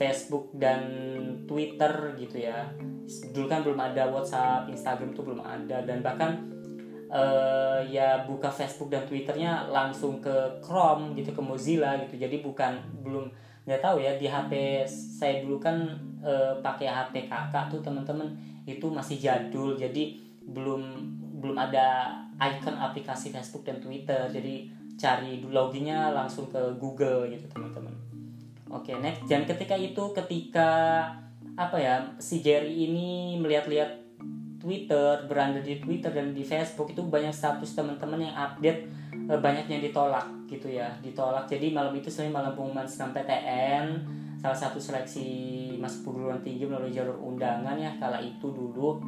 Facebook 0.00 0.48
dan 0.56 0.80
Twitter 1.44 2.16
gitu 2.16 2.40
ya. 2.40 2.72
Dulu 3.36 3.46
kan 3.50 3.60
belum 3.60 3.76
ada 3.76 4.08
WhatsApp 4.08 4.72
Instagram 4.72 5.12
tuh 5.12 5.28
belum 5.28 5.44
ada 5.44 5.84
dan 5.84 6.00
bahkan 6.00 6.40
uh, 7.12 7.84
ya 7.84 8.24
buka 8.24 8.48
Facebook 8.48 8.88
dan 8.88 9.04
Twitternya 9.04 9.68
langsung 9.68 10.22
ke 10.24 10.62
Chrome 10.64 11.12
gitu 11.18 11.36
ke 11.36 11.42
Mozilla 11.42 12.00
gitu 12.06 12.16
jadi 12.16 12.40
bukan 12.40 12.80
belum 13.04 13.28
nggak 13.68 13.80
tahu 13.84 14.00
ya 14.00 14.16
di 14.16 14.26
HP 14.26 14.82
saya 14.88 15.44
dulu 15.44 15.60
kan 15.60 15.76
uh, 16.24 16.56
pakai 16.64 16.88
HP 16.88 17.28
kakak 17.28 17.68
tuh 17.68 17.80
teman-teman 17.84 18.28
itu 18.64 18.86
masih 18.88 19.20
jadul. 19.20 19.76
Jadi 19.76 20.16
belum 20.50 20.82
belum 21.40 21.56
ada 21.56 22.16
icon 22.40 22.76
aplikasi 22.76 23.32
Facebook 23.32 23.64
dan 23.64 23.80
Twitter. 23.80 24.28
Jadi 24.32 24.68
cari 25.00 25.40
loginnya 25.48 26.12
langsung 26.12 26.52
ke 26.52 26.60
Google 26.76 27.28
gitu 27.32 27.48
teman-teman. 27.52 27.92
Oke 28.70 28.94
next. 29.00 29.26
Dan 29.26 29.48
ketika 29.48 29.74
itu 29.74 30.12
ketika 30.12 30.70
apa 31.58 31.76
ya 31.76 31.94
si 32.22 32.40
Jerry 32.40 32.88
ini 32.88 33.36
melihat-lihat 33.40 34.00
Twitter, 34.60 35.24
beranda 35.24 35.64
di 35.64 35.80
Twitter 35.80 36.12
dan 36.12 36.36
di 36.36 36.44
Facebook 36.44 36.92
itu 36.92 37.00
banyak 37.00 37.32
status 37.32 37.72
teman-teman 37.72 38.28
yang 38.28 38.36
update 38.36 38.84
e, 39.16 39.32
banyak 39.40 39.66
yang 39.72 39.80
ditolak 39.80 40.28
gitu 40.50 40.66
ya, 40.66 40.90
ditolak. 40.98 41.46
Jadi 41.46 41.70
malam 41.70 41.94
itu 41.94 42.10
selain 42.10 42.34
malam 42.34 42.58
pengumuman 42.58 42.82
senam 42.82 43.14
PTN, 43.14 44.02
salah 44.42 44.58
satu 44.58 44.82
seleksi 44.82 45.28
masuk 45.78 46.10
perguruan 46.10 46.42
tinggi 46.42 46.66
melalui 46.66 46.90
jalur 46.90 47.14
undangan 47.22 47.78
ya 47.78 47.94
kala 48.02 48.18
itu 48.18 48.50
dulu. 48.50 48.98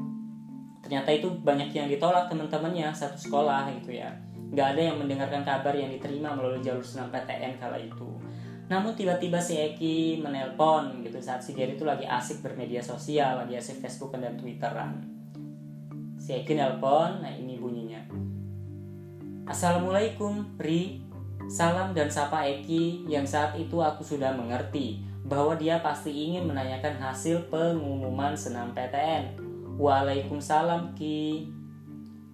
Ternyata 0.80 1.10
itu 1.10 1.26
banyak 1.42 1.74
yang 1.74 1.90
ditolak 1.90 2.30
teman-temannya 2.30 2.94
satu 2.94 3.18
sekolah 3.18 3.66
gitu 3.82 3.98
ya. 3.98 4.14
Nggak 4.54 4.78
ada 4.78 4.82
yang 4.92 4.96
mendengarkan 5.02 5.42
kabar 5.42 5.74
yang 5.74 5.90
diterima 5.90 6.32
melalui 6.38 6.62
jalur 6.62 6.86
senam 6.86 7.10
PTN 7.10 7.58
kala 7.58 7.82
itu. 7.82 8.06
Namun 8.70 8.94
tiba-tiba 8.94 9.42
si 9.42 9.58
Eki 9.58 10.22
menelpon 10.22 11.02
gitu 11.02 11.18
saat 11.18 11.42
si 11.42 11.52
Gary 11.52 11.74
itu 11.74 11.82
lagi 11.82 12.06
asik 12.06 12.40
bermedia 12.40 12.80
sosial, 12.80 13.42
lagi 13.42 13.58
asik 13.58 13.82
Facebook 13.82 14.14
dan 14.14 14.38
Twitteran 14.38 15.12
si 16.22 16.38
Eki 16.38 16.54
nelpon 16.54 17.18
nah 17.18 17.34
ini 17.34 17.58
bunyinya 17.58 17.98
Assalamualaikum 19.42 20.54
Ri 20.54 21.02
Salam 21.50 21.90
dan 21.94 22.06
sapa 22.06 22.46
Eki 22.46 23.06
yang 23.10 23.26
saat 23.26 23.58
itu 23.58 23.78
aku 23.82 24.02
sudah 24.06 24.30
mengerti 24.34 25.02
bahwa 25.26 25.54
dia 25.58 25.80
pasti 25.82 26.10
ingin 26.10 26.46
menanyakan 26.46 26.98
hasil 26.98 27.50
pengumuman 27.50 28.34
senam 28.34 28.74
PTN. 28.74 29.38
Waalaikumsalam 29.78 30.94
Ki. 30.94 31.48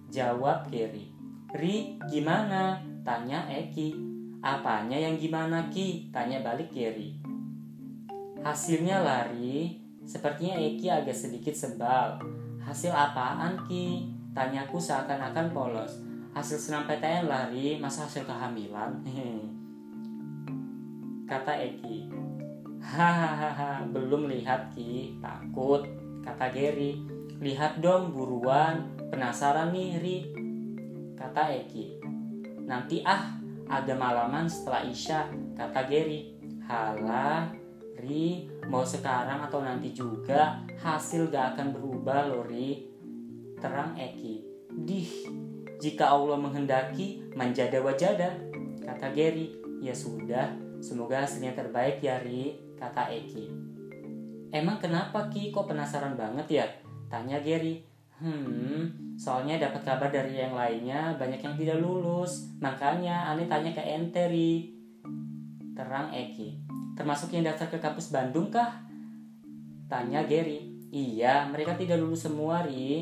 Jawab 0.09 0.67
Kiri. 0.69 1.09
Ri, 1.53 1.97
gimana? 2.09 2.81
Tanya 3.05 3.45
Eki. 3.49 3.95
Apanya 4.41 4.97
yang 4.97 5.17
gimana 5.17 5.69
Ki? 5.69 6.09
Tanya 6.13 6.41
balik 6.41 6.73
Kiri. 6.73 7.17
Hasilnya 8.39 9.01
lari, 9.01 9.77
sepertinya 10.07 10.55
Eki 10.55 10.87
agak 10.87 11.17
sedikit 11.17 11.51
sebal 11.51 12.17
Hasil 12.69 12.93
apaan 12.93 13.65
Ki? 13.65 14.05
Tanyaku 14.37 14.77
seakan-akan 14.77 15.49
polos. 15.49 16.08
Hasil 16.29 16.61
senam 16.61 16.85
PTN 16.85 17.25
lari, 17.25 17.81
masa 17.81 18.05
hasil 18.05 18.21
kehamilan? 18.21 19.01
Kata 21.25 21.57
Eki. 21.57 22.09
Hahaha, 22.77 23.85
belum 23.89 24.29
lihat 24.29 24.69
Ki, 24.73 25.17
takut. 25.17 25.89
Kata 26.21 26.53
Gary. 26.53 27.01
Lihat 27.41 27.81
dong 27.81 28.13
buruan, 28.13 28.93
penasaran 29.09 29.73
nih 29.73 29.97
Ri. 29.97 30.17
Kata 31.17 31.49
Eki. 31.49 31.97
Nanti 32.69 33.01
ah, 33.01 33.37
ada 33.65 33.93
malaman 33.97 34.45
setelah 34.45 34.85
Isya, 34.85 35.25
kata 35.57 35.89
Gary. 35.89 36.37
Halah, 36.69 37.49
Ri, 37.97 38.45
mau 38.69 38.85
sekarang 38.85 39.41
atau 39.49 39.65
nanti 39.65 39.89
juga 39.89 40.61
hasil 40.77 41.33
gak 41.33 41.57
akan 41.57 41.73
berubah 41.73 42.29
Lori. 42.29 42.85
Terang 43.57 43.97
Eki. 43.97 44.45
Dih, 44.69 45.09
jika 45.79 46.11
Allah 46.11 46.35
menghendaki 46.35 47.23
manjada 47.39 47.79
wajada, 47.79 48.35
kata 48.83 49.15
Gary. 49.15 49.55
Ya 49.79 49.95
sudah, 49.95 50.51
semoga 50.83 51.23
hasilnya 51.23 51.55
terbaik 51.55 52.03
ya 52.03 52.19
Ri, 52.19 52.59
kata 52.75 53.07
Eki. 53.07 53.47
Emang 54.51 54.83
kenapa 54.83 55.31
Ki 55.31 55.55
kok 55.55 55.71
penasaran 55.71 56.19
banget 56.19 56.47
ya? 56.51 56.65
Tanya 57.07 57.39
Gary. 57.39 57.79
Hmm, 58.19 59.15
soalnya 59.15 59.55
dapat 59.55 59.87
kabar 59.87 60.11
dari 60.11 60.35
yang 60.35 60.51
lainnya 60.51 61.15
banyak 61.15 61.39
yang 61.39 61.55
tidak 61.55 61.79
lulus. 61.79 62.51
Makanya 62.59 63.31
aneh 63.31 63.47
tanya 63.47 63.71
ke 63.71 63.79
Enteri. 63.79 64.75
Terang 65.79 66.11
Eki. 66.11 66.59
Termasuk 66.99 67.31
yang 67.31 67.47
daftar 67.47 67.71
ke 67.71 67.79
kampus 67.79 68.11
Bandung 68.11 68.51
kah? 68.51 68.83
Tanya 69.87 70.27
Gary. 70.27 70.75
Iya, 70.91 71.47
mereka 71.47 71.79
tidak 71.79 72.03
lulus 72.03 72.27
semua, 72.27 72.67
Ri. 72.67 72.99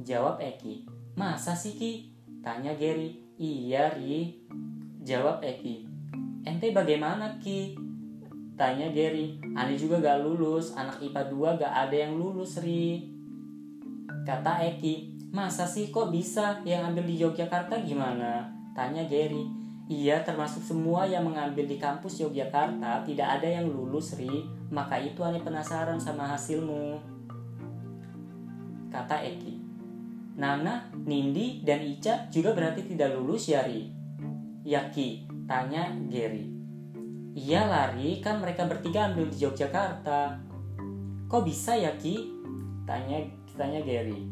Jawab 0.00 0.40
Eki. 0.40 0.89
Masa 1.20 1.52
sih, 1.52 1.76
Ki? 1.76 2.08
Tanya 2.40 2.72
Gary. 2.80 3.12
Iya, 3.36 3.92
Ri. 3.92 4.40
Jawab 5.04 5.44
Eki. 5.44 5.84
Ente 6.48 6.72
bagaimana, 6.72 7.36
Ki? 7.36 7.76
Tanya 8.56 8.88
Gary. 8.88 9.36
Aneh 9.52 9.76
juga 9.76 10.00
gak 10.00 10.24
lulus. 10.24 10.72
Anak 10.80 10.96
IPA 11.04 11.28
2 11.28 11.60
gak 11.60 11.74
ada 11.76 11.92
yang 11.92 12.16
lulus, 12.16 12.64
Ri. 12.64 13.04
Kata 14.24 14.64
Eki. 14.64 15.28
Masa 15.28 15.68
sih 15.68 15.92
kok 15.92 16.08
bisa? 16.08 16.64
Yang 16.64 16.88
ambil 16.88 17.04
di 17.04 17.14
Yogyakarta 17.20 17.84
gimana? 17.84 18.48
Tanya 18.72 19.04
Gary. 19.04 19.44
Iya, 19.92 20.24
termasuk 20.24 20.64
semua 20.64 21.04
yang 21.04 21.28
mengambil 21.28 21.68
di 21.68 21.76
kampus 21.76 22.24
Yogyakarta 22.24 23.04
tidak 23.04 23.28
ada 23.28 23.60
yang 23.60 23.68
lulus, 23.68 24.16
Ri. 24.16 24.48
Maka 24.72 24.96
itu 24.96 25.20
aneh 25.20 25.44
penasaran 25.44 26.00
sama 26.00 26.32
hasilmu. 26.32 26.96
Kata 28.88 29.20
Eki. 29.20 29.59
Nana, 30.40 30.88
Nindi, 31.04 31.60
dan 31.60 31.84
Ica 31.84 32.32
juga 32.32 32.56
berarti 32.56 32.88
tidak 32.88 33.12
lulus 33.12 33.52
ya, 33.52 33.60
Ri? 33.60 33.92
Yaki, 34.64 35.28
tanya 35.44 35.92
Gary. 36.08 36.48
Iya 37.36 37.68
lari, 37.68 38.24
kan 38.24 38.40
mereka 38.40 38.64
bertiga 38.64 39.12
ambil 39.12 39.28
di 39.28 39.36
Yogyakarta. 39.44 40.40
Kok 41.28 41.44
bisa 41.44 41.76
ya 41.76 41.92
Ki? 42.00 42.32
Tanya, 42.88 43.20
tanya 43.52 43.84
Gary. 43.84 44.24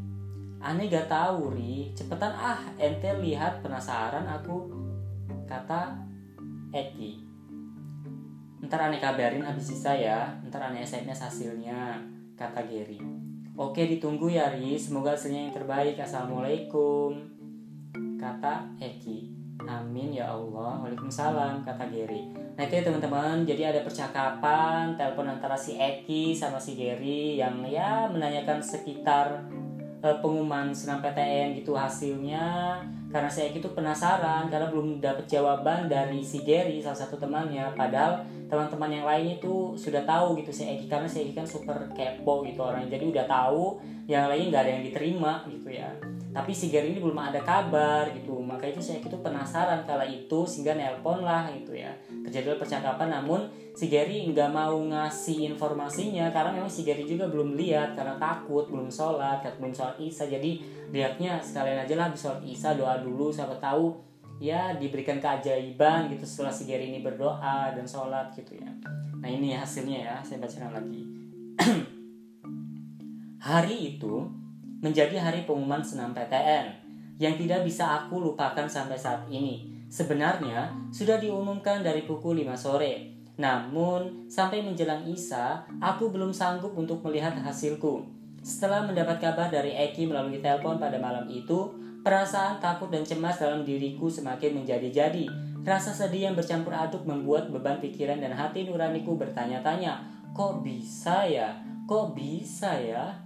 Aneh 0.65 0.89
gak 0.89 1.13
tahu 1.13 1.53
Ri, 1.53 1.93
cepetan 1.93 2.33
ah 2.35 2.59
ente 2.81 3.13
lihat 3.21 3.61
penasaran 3.61 4.25
aku 4.27 4.73
kata 5.47 5.97
Eki 6.75 7.29
ntar 8.59 8.91
aneh 8.91 9.01
kabarin 9.01 9.47
habis 9.47 9.71
sisa 9.71 9.97
ya 9.97 10.35
ntar 10.45 10.61
aneh 10.69 10.85
SMS 10.85 11.25
hasilnya 11.25 11.97
kata 12.35 12.67
Gary 12.67 12.99
oke 13.59 13.83
ditunggu 13.83 14.31
ya 14.31 14.55
Ri 14.55 14.79
semoga 14.79 15.19
hasilnya 15.19 15.51
yang 15.51 15.55
terbaik. 15.55 15.99
Assalamualaikum. 15.99 17.19
Kata 18.17 18.79
Eki. 18.79 19.35
Amin 19.67 20.15
ya 20.15 20.31
Allah. 20.31 20.81
Waalaikumsalam 20.81 21.67
kata 21.67 21.91
Gary. 21.91 22.31
Nah 22.55 22.63
itu 22.63 22.79
ya 22.79 22.83
teman-teman. 22.87 23.43
Jadi 23.43 23.63
ada 23.67 23.83
percakapan 23.83 24.95
Telepon 24.95 25.29
antara 25.29 25.59
si 25.59 25.75
Eki 25.77 26.33
sama 26.33 26.57
si 26.57 26.79
Gary 26.79 27.37
Yang 27.37 27.75
ya 27.75 28.07
menanyakan 28.09 28.63
sekitar 28.63 29.45
uh, 30.01 30.17
Pengumuman 30.23 30.71
senam 30.71 31.03
PTN 31.03 31.59
gitu 31.59 31.75
hasilnya 31.75 32.79
karena 33.09 33.31
saya 33.33 33.49
itu 33.57 33.69
penasaran 33.73 34.53
karena 34.53 34.69
belum 34.69 35.01
dapat 35.01 35.25
jawaban 35.25 35.89
dari 35.89 36.21
si 36.21 36.45
Gary 36.45 36.85
salah 36.85 37.01
satu 37.01 37.17
temannya. 37.17 37.73
Padahal 37.73 38.21
teman-teman 38.53 39.01
yang 39.01 39.07
lain 39.09 39.41
itu 39.41 39.73
sudah 39.81 40.05
tahu 40.05 40.37
gitu 40.45 40.53
si 40.53 40.69
Eki. 40.69 40.87
Karena 40.93 41.09
si 41.09 41.25
Eki 41.25 41.33
kan 41.33 41.47
super 41.49 41.89
kepo 41.97 42.45
gitu 42.45 42.61
orang 42.61 42.85
jadi 42.93 43.05
udah 43.09 43.25
tahu 43.25 43.81
yang 44.05 44.29
lain 44.29 44.53
nggak 44.53 44.63
ada 44.65 44.73
yang 44.77 44.85
diterima 44.85 45.41
gitu 45.49 45.73
ya. 45.73 45.89
Tapi 46.29 46.53
si 46.53 46.69
Gary 46.69 46.93
ini 46.93 47.01
belum 47.01 47.17
ada 47.17 47.41
kabar 47.41 48.13
gitu. 48.13 48.37
Maka 48.45 48.69
itu 48.69 48.85
saya 48.85 49.01
itu 49.01 49.17
penasaran 49.25 49.89
kala 49.89 50.05
itu 50.05 50.45
sehingga 50.45 50.77
nelpon 50.77 51.25
lah 51.25 51.49
gitu 51.57 51.73
ya 51.73 51.97
terjadi 52.29 52.61
percakapan 52.61 53.09
namun 53.09 53.49
si 53.73 53.89
Gary 53.89 54.29
nggak 54.29 54.53
mau 54.53 54.77
ngasih 54.77 55.49
informasinya 55.57 56.29
karena 56.29 56.61
memang 56.61 56.69
si 56.69 56.85
Gary 56.85 57.09
juga 57.09 57.27
belum 57.33 57.57
lihat 57.57 57.97
karena 57.97 58.21
takut 58.21 58.69
belum 58.69 58.93
sholat 58.93 59.41
belum 59.57 59.73
sholat 59.73 59.97
isya 59.97 60.29
jadi 60.29 60.51
lihatnya 60.93 61.41
sekalian 61.41 61.89
aja 61.89 61.95
lah 61.97 62.13
sholat 62.13 62.45
isya 62.45 62.77
doa 62.77 63.01
dulu 63.01 63.33
siapa 63.33 63.57
tahu 63.57 63.97
ya 64.39 64.77
diberikan 64.77 65.19
keajaiban 65.19 66.13
gitu 66.13 66.23
setelah 66.29 66.53
si 66.53 66.69
Gary 66.69 66.93
ini 66.93 67.01
berdoa 67.01 67.73
dan 67.73 67.89
sholat 67.89 68.31
gitu 68.37 68.61
ya 68.61 68.71
nah 69.19 69.27
ini 69.27 69.57
hasilnya 69.57 69.99
ya 70.05 70.15
saya 70.23 70.39
bacakan 70.39 70.77
lagi 70.77 71.03
hari 73.49 73.97
itu 73.97 74.29
menjadi 74.79 75.19
hari 75.19 75.43
pengumuman 75.43 75.83
senam 75.83 76.15
PTN. 76.15 76.87
yang 77.19 77.35
tidak 77.35 77.67
bisa 77.67 77.83
aku 77.83 78.23
lupakan 78.23 78.71
sampai 78.71 78.95
saat 78.95 79.27
ini. 79.27 79.67
Sebenarnya 79.89 80.69
sudah 80.93 81.17
diumumkan 81.17 81.81
dari 81.81 82.05
pukul 82.05 82.45
5 82.45 82.53
sore. 82.61 83.17
Namun, 83.41 84.29
sampai 84.29 84.61
menjelang 84.61 85.09
Isa, 85.09 85.65
aku 85.81 86.13
belum 86.13 86.37
sanggup 86.37 86.77
untuk 86.77 87.01
melihat 87.07 87.33
hasilku. 87.41 88.05
Setelah 88.45 88.85
mendapat 88.85 89.17
kabar 89.23 89.49
dari 89.49 89.73
Eki 89.73 90.11
melalui 90.11 90.45
telepon 90.45 90.77
pada 90.77 91.01
malam 91.01 91.25
itu, 91.31 91.73
perasaan 92.03 92.61
takut 92.61 92.93
dan 92.93 93.07
cemas 93.07 93.41
dalam 93.41 93.65
diriku 93.65 94.11
semakin 94.13 94.63
menjadi-jadi. 94.63 95.27
Rasa 95.65 95.95
sedih 95.95 96.31
yang 96.31 96.37
bercampur 96.37 96.73
aduk 96.75 97.05
membuat 97.09 97.49
beban 97.49 97.81
pikiran 97.81 98.21
dan 98.21 98.35
hati 98.37 98.69
nuraniku 98.69 99.17
bertanya-tanya, 99.17 100.05
kok 100.35 100.61
bisa 100.61 101.25
ya? 101.25 101.61
Kok 101.89 102.13
bisa 102.13 102.77
ya? 102.77 103.17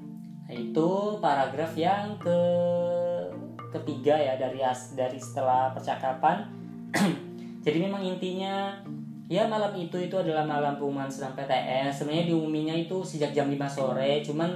Nah, 0.47 0.55
itu 0.55 1.19
paragraf 1.19 1.73
yang 1.79 2.19
ke 2.21 2.39
ketiga 3.73 4.15
ya 4.15 4.37
dari 4.37 4.61
dari 4.93 5.19
setelah 5.19 5.73
percakapan. 5.73 6.45
Jadi 7.65 7.79
memang 7.79 8.05
intinya 8.05 8.77
ya 9.33 9.49
malam 9.49 9.73
itu 9.81 9.97
itu 9.97 10.13
adalah 10.13 10.45
malam 10.45 10.77
pengumuman 10.77 11.09
senam 11.09 11.33
PTS 11.33 12.05
sebenarnya 12.05 12.29
diumuminya 12.29 12.77
itu 12.77 13.01
sejak 13.01 13.33
jam 13.33 13.49
5 13.49 13.57
sore 13.65 14.21
cuman 14.21 14.51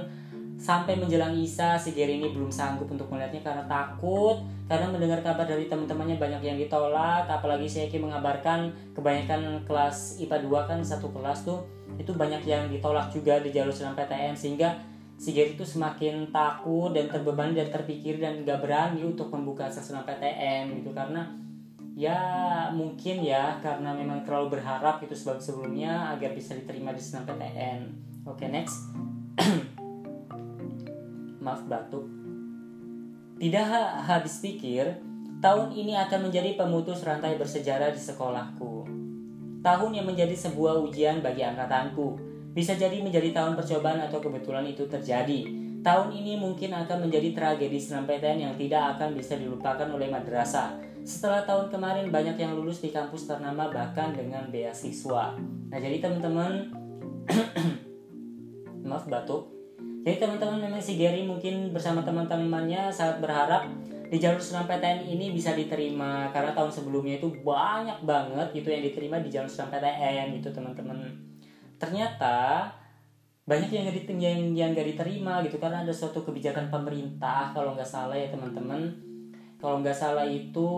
sampai 0.57 0.97
menjelang 0.97 1.37
Isa 1.37 1.77
si 1.77 1.93
Gary 1.93 2.17
ini 2.17 2.33
belum 2.33 2.49
sanggup 2.49 2.89
untuk 2.89 3.09
melihatnya 3.13 3.45
karena 3.45 3.63
takut 3.69 4.41
karena 4.65 4.89
mendengar 4.89 5.21
kabar 5.21 5.45
dari 5.45 5.69
teman-temannya 5.69 6.17
banyak 6.17 6.41
yang 6.41 6.57
ditolak. 6.57 7.29
Apalagi 7.29 7.69
si 7.69 7.85
Eki 7.85 8.01
mengabarkan 8.01 8.73
kebanyakan 8.97 9.63
kelas 9.69 10.17
IPA 10.17 10.49
2 10.49 10.69
kan 10.69 10.79
satu 10.81 11.13
kelas 11.13 11.45
tuh 11.45 11.61
itu 12.01 12.09
banyak 12.11 12.41
yang 12.43 12.67
ditolak 12.73 13.13
juga 13.13 13.37
di 13.39 13.53
jalur 13.53 13.71
senam 13.71 13.93
PTN 13.93 14.33
sehingga 14.33 14.75
si 15.17 15.33
Gary 15.33 15.57
itu 15.57 15.65
semakin 15.65 16.29
takut 16.29 16.93
dan 16.93 17.09
terbebani 17.09 17.57
dan 17.57 17.73
terpikir 17.73 18.21
dan 18.21 18.45
gak 18.45 18.61
berani 18.61 19.01
untuk 19.01 19.33
membuka 19.33 19.65
senam 19.67 20.05
PTN 20.05 20.77
gitu. 20.79 20.93
Karena 20.93 21.25
ya 21.97 22.21
mungkin 22.69 23.25
ya 23.25 23.57
karena 23.57 23.89
memang 23.97 24.21
terlalu 24.21 24.61
berharap 24.61 25.01
itu 25.01 25.17
sebab 25.17 25.41
sebelumnya 25.41 26.13
agar 26.13 26.37
bisa 26.37 26.53
diterima 26.53 26.93
di 26.93 27.01
senam 27.01 27.25
PTN 27.25 28.07
oke 28.27 28.35
okay, 28.37 28.51
next. 28.51 28.91
Maaf 31.43 31.63
batuk. 31.65 32.05
Tidak 33.41 33.65
habis 34.05 34.37
pikir 34.43 34.99
tahun 35.39 35.71
ini 35.71 35.95
akan 35.95 36.27
menjadi 36.29 36.59
pemutus 36.59 37.05
rantai 37.05 37.37
bersejarah 37.39 37.93
di 37.93 38.01
sekolahku. 38.01 38.85
Tahun 39.61 39.91
yang 39.93 40.05
menjadi 40.05 40.37
sebuah 40.37 40.77
ujian 40.85 41.25
bagi 41.25 41.43
angkatanku 41.45 42.26
bisa 42.57 42.73
jadi 42.73 42.97
menjadi 43.05 43.37
tahun 43.37 43.53
percobaan 43.53 44.01
atau 44.01 44.17
kebetulan 44.17 44.65
itu 44.65 44.89
terjadi. 44.89 45.45
Tahun 45.85 46.09
ini 46.09 46.41
mungkin 46.41 46.73
akan 46.73 47.05
menjadi 47.05 47.29
tragedi 47.37 47.77
senam 47.77 48.09
PTN 48.09 48.49
yang 48.49 48.53
tidak 48.57 48.97
akan 48.97 49.13
bisa 49.13 49.37
dilupakan 49.37 49.85
oleh 49.93 50.09
madrasah. 50.09 50.73
Setelah 51.05 51.45
tahun 51.45 51.69
kemarin 51.69 52.09
banyak 52.09 52.33
yang 52.33 52.57
lulus 52.57 52.81
di 52.81 52.89
kampus 52.89 53.29
ternama 53.29 53.69
bahkan 53.69 54.09
dengan 54.09 54.49
beasiswa. 54.49 55.37
Nah 55.69 55.77
jadi 55.77 56.01
teman-teman, 56.01 56.73
maaf 58.89 59.05
batuk. 59.05 59.53
Jadi 60.01 60.17
teman-teman 60.17 60.57
memang 60.57 60.81
si 60.81 60.97
Gary 60.97 61.29
mungkin 61.29 61.69
bersama 61.69 62.01
teman-temannya 62.01 62.89
sangat 62.89 63.21
berharap 63.21 63.69
di 64.09 64.17
jalur 64.17 64.41
senam 64.41 64.65
PTN 64.65 65.05
ini 65.05 65.29
bisa 65.29 65.53
diterima 65.53 66.33
karena 66.33 66.57
tahun 66.57 66.73
sebelumnya 66.73 67.21
itu 67.21 67.29
banyak 67.45 68.01
banget 68.01 68.47
gitu 68.57 68.73
yang 68.73 68.81
diterima 68.81 69.21
di 69.21 69.29
jalur 69.29 69.51
senam 69.51 69.69
PTN 69.69 70.41
gitu 70.41 70.49
teman-teman 70.49 71.27
ternyata 71.77 72.67
banyak 73.47 73.71
yang 73.71 73.87
gak 73.87 73.95
yang 74.19 74.41
yang 74.51 74.69
gak 74.75 74.87
diterima 74.91 75.39
gitu. 75.47 75.57
Karena 75.57 75.87
ada 75.87 75.93
suatu 75.95 76.21
kebijakan 76.27 76.67
pemerintah 76.67 77.55
kalau 77.55 77.73
nggak 77.73 77.87
salah 77.87 78.17
ya 78.17 78.27
teman-teman. 78.27 78.91
Kalau 79.57 79.81
nggak 79.81 79.95
salah 79.97 80.27
itu 80.27 80.69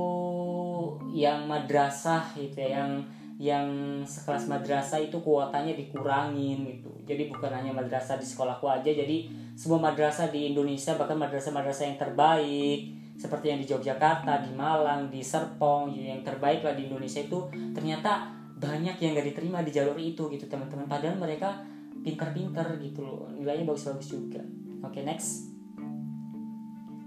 yang 1.12 1.50
madrasah 1.50 2.32
gitu 2.38 2.64
ya 2.64 2.80
yang 2.80 2.92
yang 3.40 3.68
sekelas 4.04 4.52
madrasah 4.52 5.00
itu 5.00 5.20
kuotanya 5.20 5.76
dikurangin 5.76 6.64
gitu. 6.68 6.92
Jadi 7.08 7.32
bukan 7.32 7.52
hanya 7.52 7.72
madrasah 7.72 8.20
di 8.20 8.28
sekolahku 8.28 8.68
aja 8.68 8.92
jadi 8.92 9.32
semua 9.60 9.80
madrasah 9.80 10.32
di 10.32 10.56
Indonesia 10.56 10.96
bahkan 10.96 11.20
madrasah-madrasah 11.20 11.86
yang 11.92 12.00
terbaik 12.00 12.80
seperti 13.20 13.52
yang 13.52 13.60
di 13.60 13.68
Yogyakarta, 13.68 14.48
di 14.48 14.56
Malang, 14.56 15.12
di 15.12 15.20
Serpong 15.20 15.92
yang 15.92 16.24
terbaik 16.24 16.64
lah 16.64 16.72
di 16.72 16.88
Indonesia 16.88 17.20
itu 17.20 17.44
ternyata 17.76 18.39
banyak 18.60 19.00
yang 19.00 19.16
gak 19.16 19.28
diterima 19.32 19.64
di 19.64 19.72
jalur 19.72 19.96
itu 19.96 20.28
gitu 20.28 20.46
teman-teman 20.52 20.86
padahal 20.86 21.16
mereka 21.16 21.64
pinter-pinter 22.04 22.76
gitu 22.84 23.08
loh 23.08 23.32
nilainya 23.32 23.64
bagus-bagus 23.64 24.12
juga 24.12 24.44
oke 24.84 24.92
okay, 24.92 25.08
next 25.08 25.48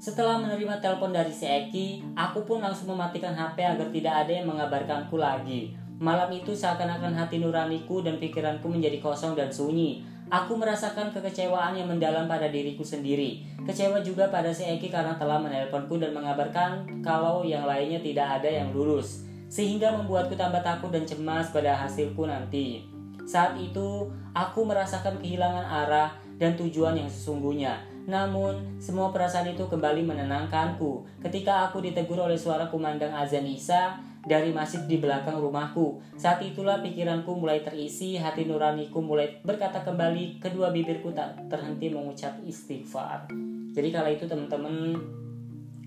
setelah 0.03 0.35
menerima 0.43 0.83
telepon 0.83 1.15
dari 1.15 1.31
si 1.31 1.47
Eki, 1.47 2.19
aku 2.19 2.43
pun 2.43 2.59
langsung 2.59 2.91
mematikan 2.91 3.39
HP 3.39 3.63
agar 3.63 3.87
tidak 3.87 4.27
ada 4.27 4.33
yang 4.35 4.51
mengabarkanku 4.51 5.15
lagi. 5.15 5.79
Malam 6.03 6.27
itu 6.35 6.51
seakan-akan 6.59 7.15
hati 7.15 7.39
nuraniku 7.39 8.03
dan 8.03 8.19
pikiranku 8.19 8.67
menjadi 8.67 8.99
kosong 8.99 9.39
dan 9.39 9.55
sunyi. 9.55 10.03
Aku 10.27 10.59
merasakan 10.59 11.15
kekecewaan 11.15 11.79
yang 11.79 11.87
mendalam 11.87 12.27
pada 12.27 12.51
diriku 12.51 12.83
sendiri. 12.83 13.47
Kecewa 13.63 14.03
juga 14.03 14.27
pada 14.27 14.51
si 14.51 14.67
Eki 14.67 14.91
karena 14.91 15.15
telah 15.15 15.39
menelponku 15.39 15.95
dan 16.03 16.11
mengabarkan 16.11 16.99
kalau 16.99 17.47
yang 17.47 17.63
lainnya 17.63 18.03
tidak 18.03 18.43
ada 18.43 18.51
yang 18.51 18.75
lulus 18.75 19.31
sehingga 19.53 19.93
membuatku 19.93 20.33
tambah 20.33 20.65
takut 20.65 20.89
dan 20.89 21.05
cemas 21.05 21.53
pada 21.53 21.77
hasilku 21.77 22.25
nanti. 22.25 22.89
Saat 23.29 23.61
itu, 23.61 24.09
aku 24.33 24.65
merasakan 24.65 25.21
kehilangan 25.21 25.69
arah 25.69 26.17
dan 26.41 26.57
tujuan 26.57 26.97
yang 26.97 27.13
sesungguhnya. 27.13 27.85
Namun, 28.09 28.81
semua 28.81 29.13
perasaan 29.13 29.53
itu 29.53 29.69
kembali 29.69 30.09
menenangkanku 30.09 31.05
ketika 31.21 31.69
aku 31.69 31.85
ditegur 31.85 32.17
oleh 32.17 32.41
suara 32.41 32.73
kumandang 32.73 33.13
azan 33.13 33.45
Isa 33.45 34.01
dari 34.25 34.51
masjid 34.57 34.81
di 34.89 34.97
belakang 34.97 35.37
rumahku. 35.37 36.01
Saat 36.17 36.41
itulah 36.43 36.81
pikiranku 36.81 37.37
mulai 37.37 37.61
terisi, 37.61 38.17
hati 38.17 38.49
nuraniku 38.49 39.05
mulai 39.05 39.39
berkata 39.45 39.85
kembali, 39.85 40.41
kedua 40.41 40.73
bibirku 40.73 41.13
tak 41.13 41.53
terhenti 41.53 41.93
mengucap 41.93 42.41
istighfar. 42.43 43.29
Jadi 43.77 43.89
kala 43.93 44.11
itu 44.17 44.25
teman-teman 44.25 44.97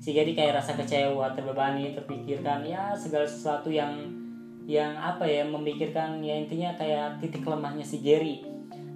si 0.05 0.13
jadi 0.13 0.37
kayak 0.37 0.61
rasa 0.61 0.77
kecewa 0.77 1.33
terbebani 1.33 1.97
terpikirkan 1.97 2.61
ya 2.61 2.93
segala 2.93 3.25
sesuatu 3.25 3.73
yang 3.73 4.05
yang 4.69 4.93
apa 5.01 5.25
ya 5.25 5.41
memikirkan 5.41 6.21
ya 6.21 6.37
intinya 6.37 6.77
kayak 6.77 7.17
titik 7.17 7.41
lemahnya 7.41 7.81
si 7.81 8.05
Gary 8.05 8.45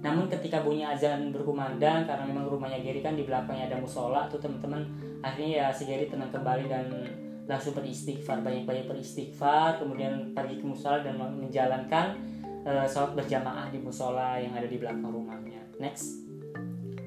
namun 0.06 0.30
ketika 0.30 0.62
bunyi 0.62 0.86
azan 0.86 1.34
berkumandang 1.34 2.06
karena 2.06 2.22
memang 2.30 2.46
rumahnya 2.46 2.78
Gary 2.78 3.02
kan 3.02 3.18
di 3.18 3.26
belakangnya 3.26 3.74
ada 3.74 3.82
musola 3.82 4.30
tuh 4.30 4.38
teman-teman 4.38 4.86
akhirnya 5.26 5.50
ya 5.50 5.66
si 5.74 5.90
Gary 5.90 6.06
tenang 6.06 6.30
kembali 6.30 6.70
dan 6.70 6.86
langsung 7.50 7.74
beristighfar 7.74 8.46
banyak-banyak 8.46 8.86
beristighfar 8.86 9.82
kemudian 9.82 10.30
pergi 10.30 10.62
ke 10.62 10.66
musola 10.70 11.02
dan 11.02 11.18
menjalankan 11.18 12.06
uh, 12.62 12.86
sholat 12.86 13.18
berjamaah 13.18 13.66
di 13.74 13.82
musola 13.82 14.38
yang 14.38 14.54
ada 14.54 14.70
di 14.70 14.78
belakang 14.78 15.10
rumahnya. 15.10 15.58
Next 15.82 16.29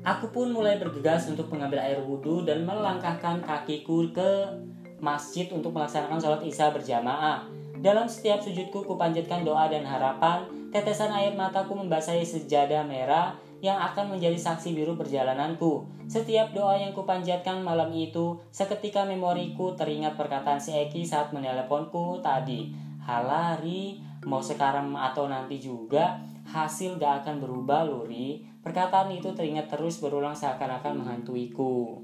Aku 0.04 0.36
pun 0.36 0.52
mulai 0.52 0.76
bergegas 0.76 1.32
untuk 1.32 1.48
mengambil 1.48 1.80
air 1.80 2.04
wudhu 2.04 2.44
dan 2.44 2.68
melangkahkan 2.68 3.40
kakiku 3.40 4.04
ke 4.12 4.52
masjid 5.00 5.48
untuk 5.56 5.72
melaksanakan 5.72 6.20
sholat 6.20 6.44
isya 6.44 6.76
berjamaah. 6.76 7.48
Dalam 7.80 8.12
setiap 8.12 8.44
sujudku 8.44 8.84
kupanjatkan 8.84 9.48
doa 9.48 9.72
dan 9.72 9.88
harapan, 9.88 10.44
tetesan 10.76 11.12
air 11.16 11.32
mataku 11.32 11.76
membasahi 11.76 12.24
sejadah 12.24 12.84
merah 12.84 13.40
yang 13.64 13.80
akan 13.80 14.20
menjadi 14.20 14.36
saksi 14.36 14.76
biru 14.76 15.00
perjalananku. 15.00 15.88
Setiap 16.12 16.52
doa 16.52 16.76
yang 16.76 16.92
kupanjatkan 16.92 17.64
malam 17.64 17.88
itu, 17.96 18.36
seketika 18.52 19.08
memoriku 19.08 19.72
teringat 19.72 20.20
perkataan 20.20 20.60
si 20.60 20.76
Eki 20.76 21.08
saat 21.08 21.32
meneleponku 21.32 22.20
tadi. 22.20 22.76
Halari, 23.08 24.04
mau 24.28 24.44
sekarang 24.44 24.92
atau 25.00 25.32
nanti 25.32 25.64
juga, 25.64 26.20
hasil 26.44 27.00
gak 27.00 27.24
akan 27.24 27.40
berubah 27.40 27.88
Luri. 27.88 28.53
Perkataan 28.64 29.12
itu 29.12 29.28
teringat 29.36 29.68
terus 29.68 30.00
berulang 30.00 30.32
seakan-akan 30.32 31.04
menghantuiku. 31.04 32.00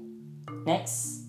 Next. 0.68 1.24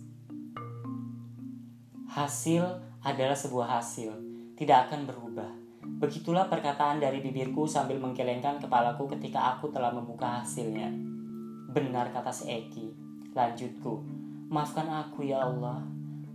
Hasil 2.12 2.68
adalah 3.00 3.40
sebuah 3.40 3.80
hasil, 3.80 4.12
tidak 4.60 4.92
akan 4.92 5.08
berubah. 5.08 5.48
Begitulah 6.04 6.52
perkataan 6.52 7.00
dari 7.00 7.24
bibirku 7.24 7.64
sambil 7.64 7.96
menggelengkan 7.98 8.60
kepalaku 8.60 9.08
ketika 9.16 9.56
aku 9.56 9.72
telah 9.72 9.96
membuka 9.96 10.44
hasilnya. 10.44 10.92
Benar 11.72 12.12
kata 12.12 12.36
si 12.36 12.52
Eki. 12.52 12.92
Lanjutku. 13.32 14.04
Maafkan 14.52 14.92
aku 14.92 15.24
ya 15.24 15.40
Allah. 15.40 15.80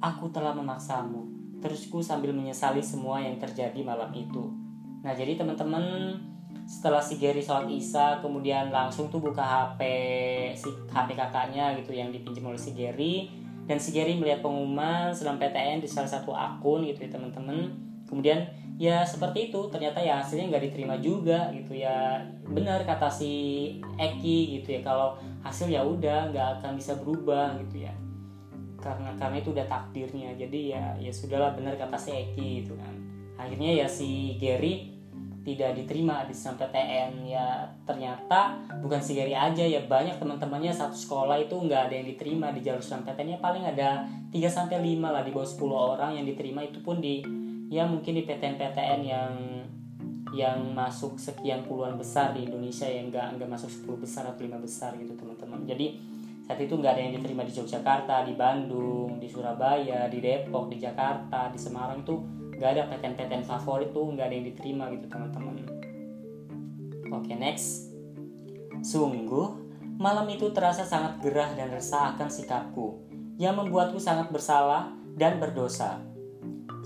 Aku 0.01 0.33
telah 0.33 0.57
memaksamu. 0.57 1.29
Terusku 1.61 2.01
sambil 2.01 2.33
menyesali 2.33 2.81
semua 2.81 3.21
yang 3.21 3.37
terjadi 3.37 3.77
malam 3.85 4.09
itu. 4.17 4.49
Nah 5.05 5.13
jadi 5.13 5.37
teman-teman 5.37 6.17
setelah 6.67 6.99
si 6.99 7.23
Gary 7.23 7.39
sholat 7.39 7.71
isya 7.71 8.19
kemudian 8.19 8.75
langsung 8.75 9.07
tuh 9.07 9.23
buka 9.23 9.39
HP 9.39 9.81
si 10.59 10.67
HP 10.91 11.15
kakaknya 11.15 11.79
gitu 11.79 11.95
yang 11.95 12.11
dipinjam 12.11 12.51
oleh 12.51 12.59
si 12.59 12.75
Gary. 12.75 13.31
Dan 13.67 13.79
si 13.79 13.95
Gary 13.95 14.19
melihat 14.19 14.43
pengumuman 14.43 15.11
sedang 15.15 15.39
PTN 15.39 15.83
di 15.83 15.91
salah 15.91 16.11
satu 16.11 16.35
akun 16.35 16.87
gitu 16.87 17.07
ya 17.07 17.11
teman-teman. 17.15 17.71
Kemudian 18.07 18.47
ya 18.79 19.03
seperti 19.07 19.51
itu 19.51 19.59
ternyata 19.71 19.99
ya 19.99 20.23
hasilnya 20.23 20.51
nggak 20.51 20.65
diterima 20.71 20.99
juga 20.99 21.51
gitu 21.55 21.75
ya. 21.79 22.19
Benar 22.47 22.83
kata 22.83 23.11
si 23.11 23.31
Eki 23.99 24.59
gitu 24.59 24.79
ya 24.79 24.81
kalau 24.83 25.19
hasil 25.47 25.71
ya 25.71 25.87
udah 25.87 26.35
nggak 26.35 26.63
akan 26.63 26.79
bisa 26.79 26.99
berubah 26.99 27.59
gitu 27.63 27.87
ya. 27.87 27.95
Karena 28.83 29.15
karena 29.19 29.39
itu 29.39 29.55
udah 29.55 29.67
takdirnya. 29.71 30.35
Jadi 30.35 30.75
ya 30.75 30.99
ya 30.99 31.11
sudahlah 31.15 31.55
benar 31.55 31.79
kata 31.79 31.95
si 31.95 32.11
Eki 32.11 32.67
gitu 32.67 32.75
kan. 32.79 32.95
Akhirnya 33.39 33.83
ya 33.83 33.87
si 33.87 34.35
Gary 34.39 34.96
tidak 35.47 35.79
diterima 35.79 36.27
di 36.27 36.35
SNMPTN 36.35 37.23
ya 37.23 37.71
ternyata 37.87 38.59
bukan 38.83 38.99
si 38.99 39.15
Gary 39.15 39.31
aja 39.31 39.63
ya 39.63 39.79
banyak 39.87 40.19
teman-temannya 40.19 40.75
satu 40.75 40.99
sekolah 40.99 41.39
itu 41.39 41.55
nggak 41.55 41.87
ada 41.87 41.95
yang 41.95 42.11
diterima 42.11 42.51
di 42.51 42.67
jalur 42.67 42.83
SNMPTN 42.83 43.29
ya 43.31 43.39
paling 43.39 43.63
ada 43.63 44.03
3 44.35 44.43
sampai 44.51 44.83
5 44.83 45.01
lah 45.01 45.23
di 45.23 45.31
bawah 45.31 45.47
10 45.47 45.71
orang 45.73 46.11
yang 46.19 46.27
diterima. 46.27 46.67
Itu 46.67 46.83
pun 46.83 46.99
di 46.99 47.23
ya 47.71 47.87
mungkin 47.87 48.19
di 48.19 48.23
PTN-PTN 48.27 49.01
yang 49.07 49.33
yang 50.35 50.59
masuk 50.75 51.17
sekian 51.17 51.65
puluhan 51.65 51.97
besar 51.97 52.35
di 52.35 52.45
Indonesia 52.45 52.85
yang 52.85 53.09
nggak 53.09 53.39
nggak 53.39 53.49
masuk 53.49 53.71
10 53.71 54.03
besar 54.03 54.27
atau 54.27 54.43
5 54.43 54.59
besar 54.59 54.93
gitu 54.99 55.15
teman-teman. 55.15 55.63
Jadi 55.63 55.97
saat 56.43 56.59
itu 56.63 56.75
nggak 56.75 56.93
ada 56.95 57.03
yang 57.03 57.15
diterima 57.19 57.43
di 57.43 57.55
Yogyakarta, 57.55 58.23
di 58.27 58.35
Bandung, 58.35 59.19
di 59.19 59.27
Surabaya, 59.31 60.07
di 60.11 60.19
Depok, 60.19 60.71
di 60.71 60.79
Jakarta, 60.79 61.51
di 61.51 61.59
Semarang 61.59 62.03
itu 62.03 62.15
nggak 62.57 62.71
ada 62.77 62.83
PTN-PTN 62.91 63.45
favorit 63.45 63.93
tuh 63.93 64.09
nggak 64.13 64.27
ada 64.27 64.35
yang 64.35 64.47
diterima 64.49 64.85
gitu 64.97 65.07
teman-teman. 65.13 65.57
Oke 67.13 67.33
next, 67.37 67.93
sungguh 68.83 69.69
malam 69.97 70.29
itu 70.29 70.53
terasa 70.53 70.85
sangat 70.85 71.21
gerah 71.25 71.53
dan 71.57 71.73
resah 71.73 72.17
akan 72.17 72.29
sikapku 72.29 73.01
yang 73.37 73.57
membuatku 73.57 74.01
sangat 74.01 74.29
bersalah 74.33 74.93
dan 75.17 75.41
berdosa. 75.41 76.01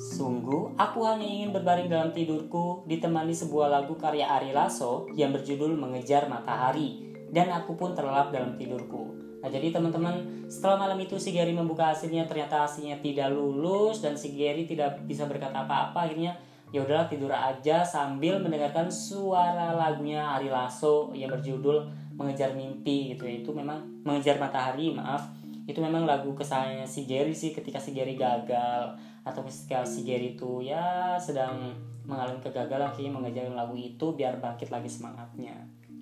Sungguh, 0.01 0.81
aku 0.81 1.05
hanya 1.05 1.29
ingin 1.29 1.53
berbaring 1.53 1.93
dalam 1.93 2.09
tidurku 2.17 2.89
ditemani 2.89 3.37
sebuah 3.37 3.69
lagu 3.69 4.01
karya 4.01 4.33
Ari 4.33 4.57
Lasso 4.57 5.05
yang 5.13 5.37
berjudul 5.37 5.77
Mengejar 5.77 6.25
Matahari 6.25 7.05
dan 7.29 7.53
aku 7.53 7.77
pun 7.77 7.93
terlelap 7.93 8.33
dalam 8.33 8.57
tidurku. 8.57 9.20
Nah 9.41 9.49
jadi 9.49 9.73
teman-teman 9.73 10.45
setelah 10.53 10.77
malam 10.77 11.01
itu 11.01 11.17
si 11.17 11.33
Gary 11.33 11.57
membuka 11.57 11.97
hasilnya 11.97 12.29
ternyata 12.29 12.69
hasilnya 12.69 13.01
tidak 13.01 13.33
lulus 13.33 14.05
dan 14.05 14.13
si 14.13 14.37
Gary 14.37 14.69
tidak 14.69 15.01
bisa 15.09 15.25
berkata 15.25 15.65
apa-apa 15.65 16.05
akhirnya 16.05 16.37
ya 16.71 16.87
udahlah 16.87 17.09
tidur 17.11 17.33
aja 17.35 17.83
sambil 17.83 18.39
mendengarkan 18.39 18.87
suara 18.93 19.75
lagunya 19.75 20.23
Ari 20.23 20.53
Lasso 20.53 21.11
yang 21.17 21.33
berjudul 21.33 21.89
Mengejar 22.15 22.53
Mimpi 22.53 23.17
gitu 23.17 23.25
ya. 23.25 23.41
Itu 23.41 23.51
memang 23.57 23.81
mengejar 24.05 24.37
matahari 24.37 24.93
maaf. 24.93 25.33
Itu 25.65 25.81
memang 25.81 26.05
lagu 26.05 26.37
kesayangannya 26.37 26.85
si 26.85 27.09
Gary 27.09 27.33
sih 27.33 27.57
ketika 27.57 27.81
si 27.81 27.97
Gary 27.97 28.13
gagal 28.19 28.93
atau 29.25 29.41
ketika 29.45 29.89
si 29.89 30.05
Gary 30.05 30.37
itu 30.37 30.61
ya 30.61 31.17
sedang 31.17 31.73
mengalami 32.05 32.43
kegagalan 32.43 32.91
akhirnya 32.91 33.13
mengejar 33.13 33.49
lagu 33.53 33.77
itu 33.79 34.13
biar 34.13 34.37
bangkit 34.37 34.69
lagi 34.69 34.91
semangatnya. 34.91 35.57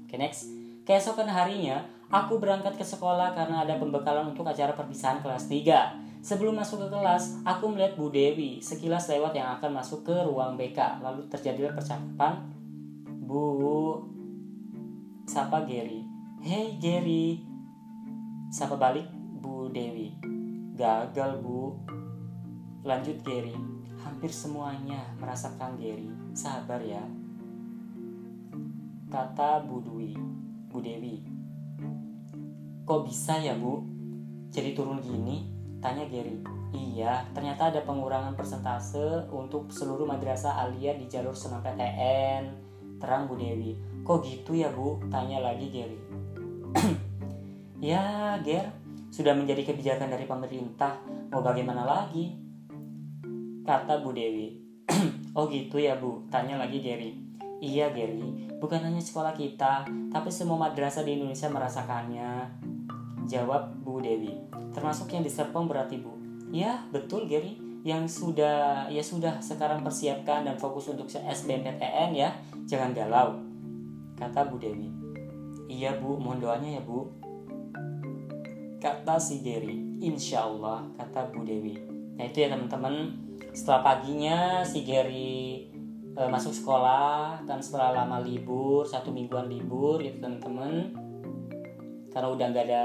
Oke 0.05 0.17
okay, 0.17 0.19
next. 0.19 0.51
Keesokan 0.89 1.29
harinya 1.29 1.85
Aku 2.09 2.41
berangkat 2.41 2.81
ke 2.81 2.85
sekolah 2.89 3.37
karena 3.37 3.69
ada 3.69 3.77
pembekalan 3.77 4.33
untuk 4.33 4.49
acara 4.49 4.73
perpisahan 4.73 5.21
kelas 5.21 5.45
3. 5.45 6.25
Sebelum 6.25 6.57
masuk 6.57 6.81
ke 6.81 6.89
kelas, 6.89 7.45
aku 7.45 7.69
melihat 7.69 8.01
Bu 8.01 8.09
Dewi 8.09 8.65
sekilas 8.65 9.13
lewat 9.13 9.37
yang 9.37 9.53
akan 9.61 9.77
masuk 9.77 10.09
ke 10.09 10.17
ruang 10.25 10.57
BK. 10.57 11.05
Lalu 11.05 11.29
terjadilah 11.29 11.77
percakapan. 11.77 12.49
Bu, 13.29 14.01
sapa 15.29 15.69
Gary. 15.69 16.01
Hey 16.41 16.81
Gary. 16.81 17.45
Sapa 18.49 18.81
balik 18.81 19.05
Bu 19.13 19.69
Dewi. 19.69 20.17
Gagal 20.81 21.45
Bu. 21.45 21.77
Lanjut 22.89 23.21
Gary. 23.21 23.53
Hampir 24.01 24.33
semuanya 24.33 25.05
merasakan 25.21 25.77
Gary. 25.77 26.09
Sabar 26.33 26.81
ya. 26.81 27.05
Kata 29.13 29.61
Bu 29.69 29.85
Dwi. 29.85 30.17
Bu 30.73 30.81
Dewi. 30.81 31.38
Kok 32.89 33.05
bisa 33.05 33.37
ya 33.37 33.53
bu? 33.53 33.85
Jadi 34.49 34.73
turun 34.73 35.05
gini? 35.05 35.45
Tanya 35.85 36.09
Gary. 36.09 36.41
Iya, 36.73 37.21
ternyata 37.37 37.69
ada 37.69 37.85
pengurangan 37.85 38.33
persentase 38.33 39.29
untuk 39.29 39.69
seluruh 39.69 40.09
madrasah 40.09 40.57
alia 40.57 40.97
di 40.97 41.05
jalur 41.05 41.37
senam 41.37 41.61
PTN. 41.61 42.49
Terang 42.97 43.29
Bu 43.29 43.37
Dewi. 43.37 43.77
Kok 44.01 44.25
gitu 44.25 44.57
ya 44.57 44.73
bu? 44.73 45.05
Tanya 45.13 45.45
lagi 45.45 45.69
Gary. 45.69 46.01
ya, 47.93 48.41
Ger, 48.41 48.73
sudah 49.13 49.37
menjadi 49.37 49.69
kebijakan 49.69 50.09
dari 50.09 50.25
pemerintah. 50.25 50.97
Mau 51.29 51.45
bagaimana 51.45 51.85
lagi? 51.85 52.41
Kata 53.69 54.01
Bu 54.01 54.17
Dewi. 54.17 54.65
oh 55.37 55.45
gitu 55.53 55.77
ya 55.77 56.01
bu? 56.01 56.25
Tanya 56.33 56.57
lagi 56.57 56.81
Gary. 56.81 57.13
Iya 57.61 57.93
Gary, 57.93 58.49
bukan 58.63 58.81
hanya 58.81 59.03
sekolah 59.03 59.35
kita, 59.35 59.83
tapi 60.15 60.31
semua 60.31 60.57
madrasah 60.57 61.03
di 61.03 61.19
Indonesia 61.19 61.51
merasakannya. 61.51 62.68
Jawab 63.29 63.85
Bu 63.85 64.01
Dewi. 64.01 64.33
Termasuk 64.73 65.13
yang 65.13 65.21
di 65.21 65.29
Serpong 65.29 65.69
berarti 65.69 66.01
Bu. 66.01 66.17
Ya, 66.49 66.89
betul 66.89 67.29
Gary. 67.29 67.61
Yang 67.85 68.25
sudah 68.25 68.89
ya 68.89 69.05
sudah 69.05 69.39
sekarang 69.45 69.85
persiapkan 69.85 70.49
dan 70.49 70.57
fokus 70.57 70.89
untuk 70.89 71.07
SBMPTN 71.07 72.17
ya. 72.17 72.33
Jangan 72.65 72.97
galau. 72.97 73.37
Kata 74.17 74.49
Bu 74.49 74.57
Dewi. 74.57 74.89
Iya 75.69 76.01
Bu, 76.01 76.17
mohon 76.17 76.41
doanya 76.41 76.81
ya 76.81 76.83
Bu. 76.83 77.13
Kata 78.81 79.21
si 79.21 79.45
Gary. 79.45 80.01
Insya 80.01 80.49
Allah, 80.49 80.89
kata 80.97 81.29
Bu 81.31 81.45
Dewi. 81.45 81.77
Nah 82.17 82.25
itu 82.25 82.41
ya 82.41 82.49
teman-teman. 82.49 83.13
Setelah 83.53 83.81
paginya 83.85 84.65
si 84.65 84.83
Gary 84.89 85.69
e, 86.19 86.23
masuk 86.27 86.51
sekolah 86.51 87.47
dan 87.47 87.63
setelah 87.63 88.03
lama 88.03 88.19
libur 88.19 88.83
satu 88.83 89.15
mingguan 89.15 89.47
libur 89.47 90.03
gitu 90.03 90.19
teman-teman 90.19 90.91
karena 92.19 92.35
udah 92.35 92.47
nggak 92.51 92.67
ada 92.67 92.85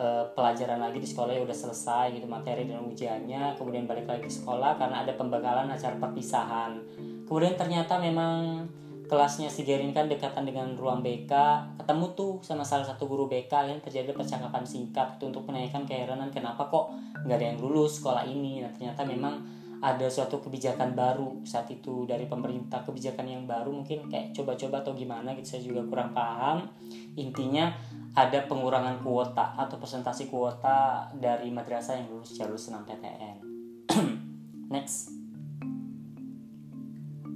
uh, 0.00 0.24
pelajaran 0.32 0.80
lagi 0.80 0.96
di 0.96 1.04
sekolah 1.04 1.36
ya 1.36 1.44
udah 1.44 1.52
selesai 1.52 2.16
gitu 2.16 2.24
materi 2.24 2.64
dan 2.64 2.80
ujiannya. 2.88 3.52
Kemudian 3.60 3.84
balik 3.84 4.08
lagi 4.08 4.24
ke 4.24 4.32
sekolah 4.32 4.80
karena 4.80 5.04
ada 5.04 5.12
pembekalan 5.12 5.68
acara 5.68 6.00
perpisahan. 6.00 6.80
Kemudian 7.28 7.52
ternyata 7.60 8.00
memang 8.00 8.64
kelasnya 9.12 9.52
si 9.52 9.60
Gerin 9.68 9.92
kan 9.92 10.08
dekatan 10.08 10.48
dengan 10.48 10.72
ruang 10.72 11.04
BK 11.04 11.30
ketemu 11.84 12.06
tuh 12.16 12.40
sama 12.40 12.64
salah 12.64 12.88
satu 12.88 13.04
guru 13.04 13.28
BK 13.28 13.52
yang 13.68 13.78
terjadi 13.84 14.16
percakapan 14.16 14.64
singkat 14.64 15.20
itu 15.20 15.28
untuk 15.28 15.44
menanyakan 15.46 15.84
keheranan 15.84 16.32
kenapa 16.32 16.66
kok 16.66 16.96
nggak 17.22 17.36
ada 17.36 17.46
yang 17.52 17.60
lulus 17.60 18.00
sekolah 18.00 18.24
ini. 18.24 18.64
Nah 18.64 18.72
ternyata 18.72 19.04
memang 19.04 19.44
ada 19.84 20.08
suatu 20.08 20.40
kebijakan 20.40 20.96
baru 20.96 21.44
saat 21.44 21.68
itu 21.68 22.08
dari 22.08 22.24
pemerintah 22.24 22.80
kebijakan 22.80 23.28
yang 23.28 23.44
baru 23.44 23.68
mungkin 23.68 24.08
kayak 24.08 24.32
coba-coba 24.32 24.80
atau 24.80 24.96
gimana 24.96 25.36
gitu 25.36 25.56
saya 25.56 25.62
juga 25.62 25.84
kurang 25.84 26.16
paham. 26.16 26.64
Intinya 27.20 27.76
ada 28.16 28.48
pengurangan 28.48 29.04
kuota 29.04 29.52
atau 29.60 29.76
presentasi 29.76 30.32
kuota 30.32 31.12
dari 31.12 31.52
madrasah 31.52 32.00
yang 32.00 32.08
lulus 32.08 32.32
jalur 32.32 32.56
senam 32.56 32.88
PTN 32.88 33.36
next. 34.72 35.12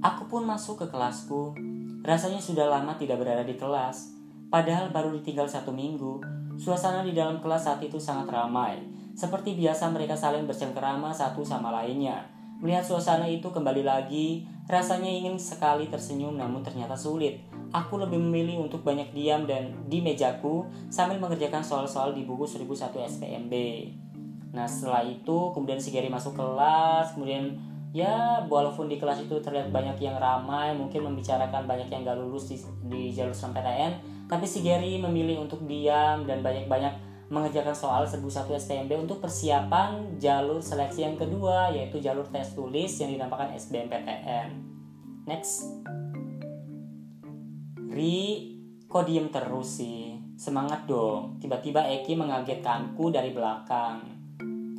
Aku 0.01 0.25
pun 0.25 0.41
masuk 0.41 0.81
ke 0.81 0.87
kelasku. 0.89 1.53
Rasanya 2.01 2.41
sudah 2.41 2.65
lama 2.65 2.97
tidak 2.97 3.21
berada 3.21 3.45
di 3.45 3.53
kelas. 3.53 4.09
Padahal 4.49 4.89
baru 4.89 5.13
ditinggal 5.21 5.45
satu 5.45 5.69
minggu. 5.69 6.17
Suasana 6.57 7.05
di 7.05 7.13
dalam 7.13 7.37
kelas 7.37 7.69
saat 7.69 7.79
itu 7.85 8.01
sangat 8.01 8.33
ramai. 8.33 8.81
Seperti 9.13 9.53
biasa 9.53 9.93
mereka 9.93 10.17
saling 10.17 10.49
bercengkerama 10.49 11.13
satu 11.13 11.45
sama 11.45 11.69
lainnya. 11.69 12.25
Melihat 12.57 12.81
suasana 12.81 13.29
itu 13.29 13.53
kembali 13.53 13.85
lagi, 13.85 14.49
rasanya 14.65 15.09
ingin 15.09 15.37
sekali 15.37 15.85
tersenyum 15.89 16.33
namun 16.33 16.65
ternyata 16.65 16.97
sulit. 16.97 17.41
Aku 17.71 17.95
lebih 17.95 18.19
memilih 18.19 18.67
untuk 18.67 18.83
banyak 18.83 19.15
diam 19.15 19.47
dan 19.47 19.71
di 19.87 20.03
mejaku 20.03 20.67
sambil 20.91 21.23
mengerjakan 21.23 21.63
soal-soal 21.63 22.11
di 22.11 22.27
buku 22.27 22.43
1001 22.43 22.99
SPMB. 23.07 23.53
Nah 24.51 24.67
setelah 24.67 25.07
itu 25.07 25.55
kemudian 25.55 25.79
si 25.79 25.95
Gary 25.95 26.11
masuk 26.11 26.35
kelas, 26.35 27.15
kemudian 27.15 27.55
ya 27.95 28.43
walaupun 28.51 28.91
di 28.91 28.99
kelas 28.99 29.23
itu 29.23 29.39
terlihat 29.39 29.71
banyak 29.71 29.95
yang 30.03 30.19
ramai, 30.19 30.75
mungkin 30.75 31.07
membicarakan 31.07 31.63
banyak 31.63 31.87
yang 31.87 32.03
gak 32.03 32.19
lulus 32.19 32.51
di, 32.51 32.59
di 32.91 33.15
jalur 33.15 33.31
SNMPTN, 33.31 33.91
tapi 34.27 34.43
si 34.43 34.59
Gary 34.59 34.99
memilih 34.99 35.39
untuk 35.47 35.63
diam 35.63 36.27
dan 36.27 36.43
banyak-banyak 36.43 37.11
mengerjakan 37.31 37.71
soal 37.71 38.03
1001 38.03 38.51
STMB 38.59 39.07
untuk 39.07 39.23
persiapan 39.23 40.19
jalur 40.19 40.59
seleksi 40.59 41.07
yang 41.07 41.15
kedua 41.15 41.71
yaitu 41.71 42.03
jalur 42.03 42.27
tes 42.27 42.51
tulis 42.51 42.91
yang 42.99 43.15
dinamakan 43.15 43.55
SBMPTN. 43.55 44.59
Next. 45.23 45.63
Ri, 47.91 48.47
kok 48.87 49.03
diem 49.03 49.27
terus 49.27 49.83
sih? 49.83 50.15
Semangat 50.39 50.87
dong. 50.87 51.35
Tiba-tiba 51.43 51.83
Eki 51.83 52.15
mengagetkanku 52.15 53.11
dari 53.11 53.35
belakang. 53.35 53.99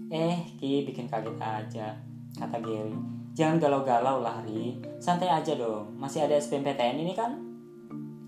Eh, 0.08 0.40
Ki 0.56 0.88
bikin 0.88 1.12
kaget 1.12 1.36
aja, 1.36 1.92
kata 2.40 2.56
Gary. 2.64 2.96
Jangan 3.36 3.60
galau-galau 3.60 4.24
lah, 4.24 4.40
Ri. 4.40 4.80
Santai 4.96 5.28
aja 5.28 5.52
dong. 5.52 5.92
Masih 6.00 6.24
ada 6.24 6.40
SBMPTN 6.40 7.04
ini 7.04 7.12
kan? 7.12 7.36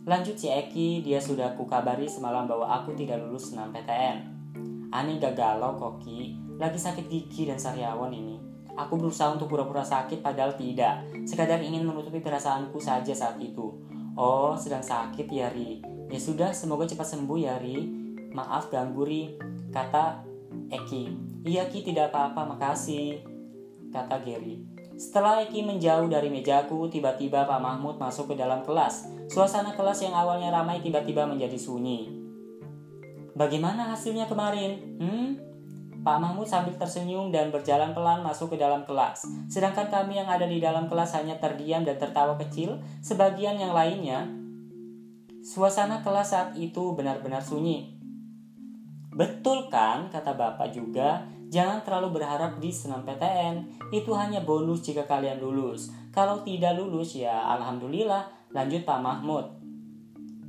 Lanjut 0.05 0.37
si 0.37 0.53
Eki, 0.53 1.01
dia 1.01 1.17
sudah 1.17 1.57
kukabari 1.57 2.05
semalam 2.05 2.45
bahwa 2.45 2.69
aku 2.69 2.93
tidak 2.93 3.25
lulus 3.25 3.57
senam 3.57 3.73
PTN. 3.73 4.21
Aneh 4.93 5.17
gak 5.17 5.33
galau 5.33 5.81
koki, 5.81 6.37
lagi 6.61 6.77
sakit 6.77 7.09
gigi 7.09 7.49
dan 7.49 7.57
sariawan 7.57 8.13
ini. 8.13 8.37
Aku 8.77 9.01
berusaha 9.01 9.33
untuk 9.33 9.49
pura-pura 9.49 9.81
sakit 9.81 10.21
padahal 10.21 10.61
tidak. 10.61 11.09
Sekadar 11.25 11.57
ingin 11.65 11.89
menutupi 11.89 12.21
perasaanku 12.21 12.77
saja 12.77 13.17
saat 13.17 13.41
itu. 13.41 13.94
Oh, 14.15 14.55
sedang 14.55 14.83
sakit 14.83 15.27
ya 15.31 15.51
Ri. 15.51 15.83
Ya 16.11 16.21
sudah, 16.23 16.55
semoga 16.55 16.87
cepat 16.87 17.07
sembuh 17.11 17.39
ya 17.39 17.59
Ri. 17.59 17.83
Maaf 18.35 18.71
ganggu 18.71 19.03
Ri, 19.03 19.23
kata 19.75 20.23
Eki. 20.71 21.05
Iya 21.45 21.69
Ki 21.69 21.85
tidak 21.85 22.15
apa-apa 22.15 22.57
makasih 22.57 23.21
kata 23.93 24.23
Gary. 24.25 24.65
Setelah 24.95 25.43
Eki 25.45 25.67
menjauh 25.67 26.07
dari 26.07 26.31
mejaku, 26.31 26.87
tiba-tiba 26.87 27.47
Pak 27.47 27.61
Mahmud 27.61 27.99
masuk 27.99 28.33
ke 28.33 28.35
dalam 28.39 28.63
kelas. 28.63 29.11
Suasana 29.27 29.75
kelas 29.75 30.03
yang 30.03 30.15
awalnya 30.15 30.55
ramai 30.55 30.79
tiba-tiba 30.81 31.27
menjadi 31.27 31.59
sunyi. 31.59 32.11
Bagaimana 33.35 33.91
hasilnya 33.91 34.31
kemarin? 34.31 34.99
Hmm? 35.03 35.29
Pak 36.05 36.21
Mahmud 36.21 36.45
sambil 36.45 36.77
tersenyum 36.77 37.33
dan 37.33 37.49
berjalan 37.49 37.97
pelan 37.97 38.21
masuk 38.21 38.53
ke 38.53 38.57
dalam 38.61 38.85
kelas. 38.85 39.25
Sedangkan 39.49 39.89
kami 39.89 40.21
yang 40.21 40.29
ada 40.29 40.45
di 40.45 40.61
dalam 40.61 40.85
kelas 40.85 41.17
hanya 41.17 41.41
terdiam 41.41 41.81
dan 41.81 41.97
tertawa 41.97 42.37
kecil, 42.37 42.77
sebagian 43.01 43.57
yang 43.57 43.73
lainnya 43.73 44.45
Suasana 45.45 46.01
kelas 46.01 46.33
saat 46.33 46.51
itu 46.57 46.97
benar-benar 46.97 47.45
sunyi. 47.45 48.01
Betul 49.13 49.69
kan, 49.69 50.09
kata 50.09 50.33
Bapak 50.33 50.73
juga, 50.73 51.21
jangan 51.53 51.85
terlalu 51.85 52.17
berharap 52.17 52.57
di 52.57 52.73
senam 52.73 53.05
PTN. 53.05 53.85
Itu 53.93 54.17
hanya 54.17 54.41
bonus 54.41 54.81
jika 54.81 55.05
kalian 55.05 55.45
lulus. 55.45 55.93
Kalau 56.17 56.41
tidak 56.49 56.81
lulus 56.81 57.21
ya 57.21 57.45
Alhamdulillah, 57.61 58.25
lanjut 58.57 58.89
Pak 58.89 59.05
Mahmud. 59.05 59.45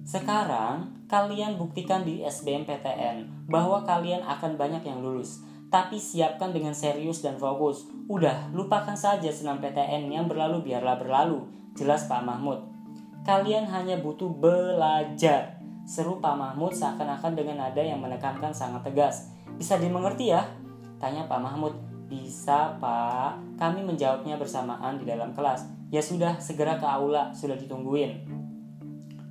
Sekarang, 0.08 0.95
kalian 1.06 1.62
buktikan 1.62 2.02
di 2.02 2.26
SBMPTN 2.26 3.50
bahwa 3.50 3.86
kalian 3.86 4.26
akan 4.26 4.58
banyak 4.58 4.82
yang 4.86 5.06
lulus. 5.06 5.46
Tapi 5.70 5.98
siapkan 5.98 6.54
dengan 6.54 6.72
serius 6.72 7.20
dan 7.26 7.36
fokus. 7.42 7.90
Udah, 8.08 8.50
lupakan 8.54 8.96
saja 8.96 9.28
senam 9.34 9.60
PTN 9.60 10.08
yang 10.08 10.26
berlalu 10.30 10.62
biarlah 10.72 10.96
berlalu. 10.96 11.50
Jelas 11.76 12.08
Pak 12.08 12.24
Mahmud. 12.24 12.64
Kalian 13.26 13.66
hanya 13.68 13.98
butuh 14.00 14.30
belajar. 14.30 15.58
Seru 15.86 16.22
Pak 16.22 16.38
Mahmud 16.38 16.74
seakan-akan 16.74 17.34
dengan 17.34 17.66
nada 17.66 17.82
yang 17.82 18.00
menekankan 18.00 18.54
sangat 18.54 18.86
tegas. 18.86 19.34
Bisa 19.58 19.76
dimengerti 19.82 20.32
ya? 20.32 20.46
Tanya 21.02 21.26
Pak 21.26 21.42
Mahmud. 21.42 21.74
Bisa 22.06 22.78
Pak. 22.78 23.58
Kami 23.58 23.82
menjawabnya 23.82 24.38
bersamaan 24.38 25.02
di 25.02 25.06
dalam 25.10 25.34
kelas. 25.34 25.66
Ya 25.90 26.00
sudah, 26.00 26.38
segera 26.38 26.78
ke 26.78 26.86
aula. 26.86 27.34
Sudah 27.34 27.58
ditungguin. 27.58 28.45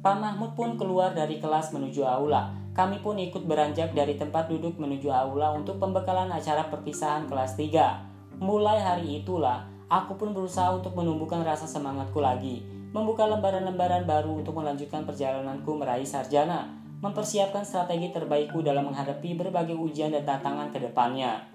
Pak 0.04 0.20
Mahmud 0.20 0.52
pun 0.52 0.76
keluar 0.76 1.16
dari 1.16 1.40
kelas 1.40 1.72
menuju 1.72 2.04
aula. 2.04 2.52
Kami 2.76 3.00
pun 3.00 3.16
ikut 3.16 3.48
beranjak 3.48 3.96
dari 3.96 4.20
tempat 4.20 4.52
duduk 4.52 4.76
menuju 4.76 5.08
aula 5.08 5.56
untuk 5.56 5.80
pembekalan 5.80 6.28
acara 6.28 6.68
perpisahan 6.68 7.24
kelas 7.24 7.56
3. 7.56 8.36
Mulai 8.44 8.84
hari 8.84 9.24
itulah, 9.24 9.64
aku 9.88 10.20
pun 10.20 10.36
berusaha 10.36 10.76
untuk 10.76 10.92
menumbuhkan 10.92 11.40
rasa 11.40 11.64
semangatku 11.64 12.20
lagi 12.20 12.74
membuka 12.94 13.26
lembaran-lembaran 13.26 14.06
baru 14.06 14.38
untuk 14.38 14.54
melanjutkan 14.54 15.02
perjalananku 15.02 15.66
meraih 15.74 16.06
sarjana, 16.06 16.70
mempersiapkan 17.02 17.66
strategi 17.66 18.14
terbaikku 18.14 18.62
dalam 18.62 18.86
menghadapi 18.86 19.34
berbagai 19.34 19.74
ujian 19.74 20.14
dan 20.14 20.22
tantangan 20.22 20.70
ke 20.70 20.78
depannya. 20.78 21.50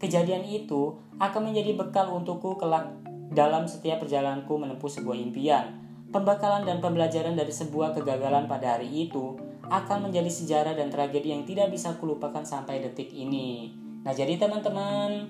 Kejadian 0.00 0.48
itu 0.48 0.96
akan 1.20 1.52
menjadi 1.52 1.76
bekal 1.76 2.08
untukku 2.08 2.56
kelak 2.56 2.88
dalam 3.36 3.68
setiap 3.68 4.00
perjalananku 4.00 4.56
menempuh 4.56 4.88
sebuah 4.88 5.20
impian. 5.20 5.87
Pembekalan 6.08 6.64
dan 6.64 6.80
pembelajaran 6.80 7.36
dari 7.36 7.52
sebuah 7.52 7.92
kegagalan 7.92 8.48
pada 8.48 8.76
hari 8.80 9.08
itu 9.08 9.36
akan 9.68 10.08
menjadi 10.08 10.32
sejarah 10.32 10.72
dan 10.72 10.88
tragedi 10.88 11.36
yang 11.36 11.44
tidak 11.44 11.68
bisa 11.68 11.92
kulupakan 12.00 12.48
sampai 12.48 12.80
detik 12.80 13.12
ini. 13.12 13.76
Nah, 14.00 14.16
jadi 14.16 14.40
teman-teman, 14.40 15.28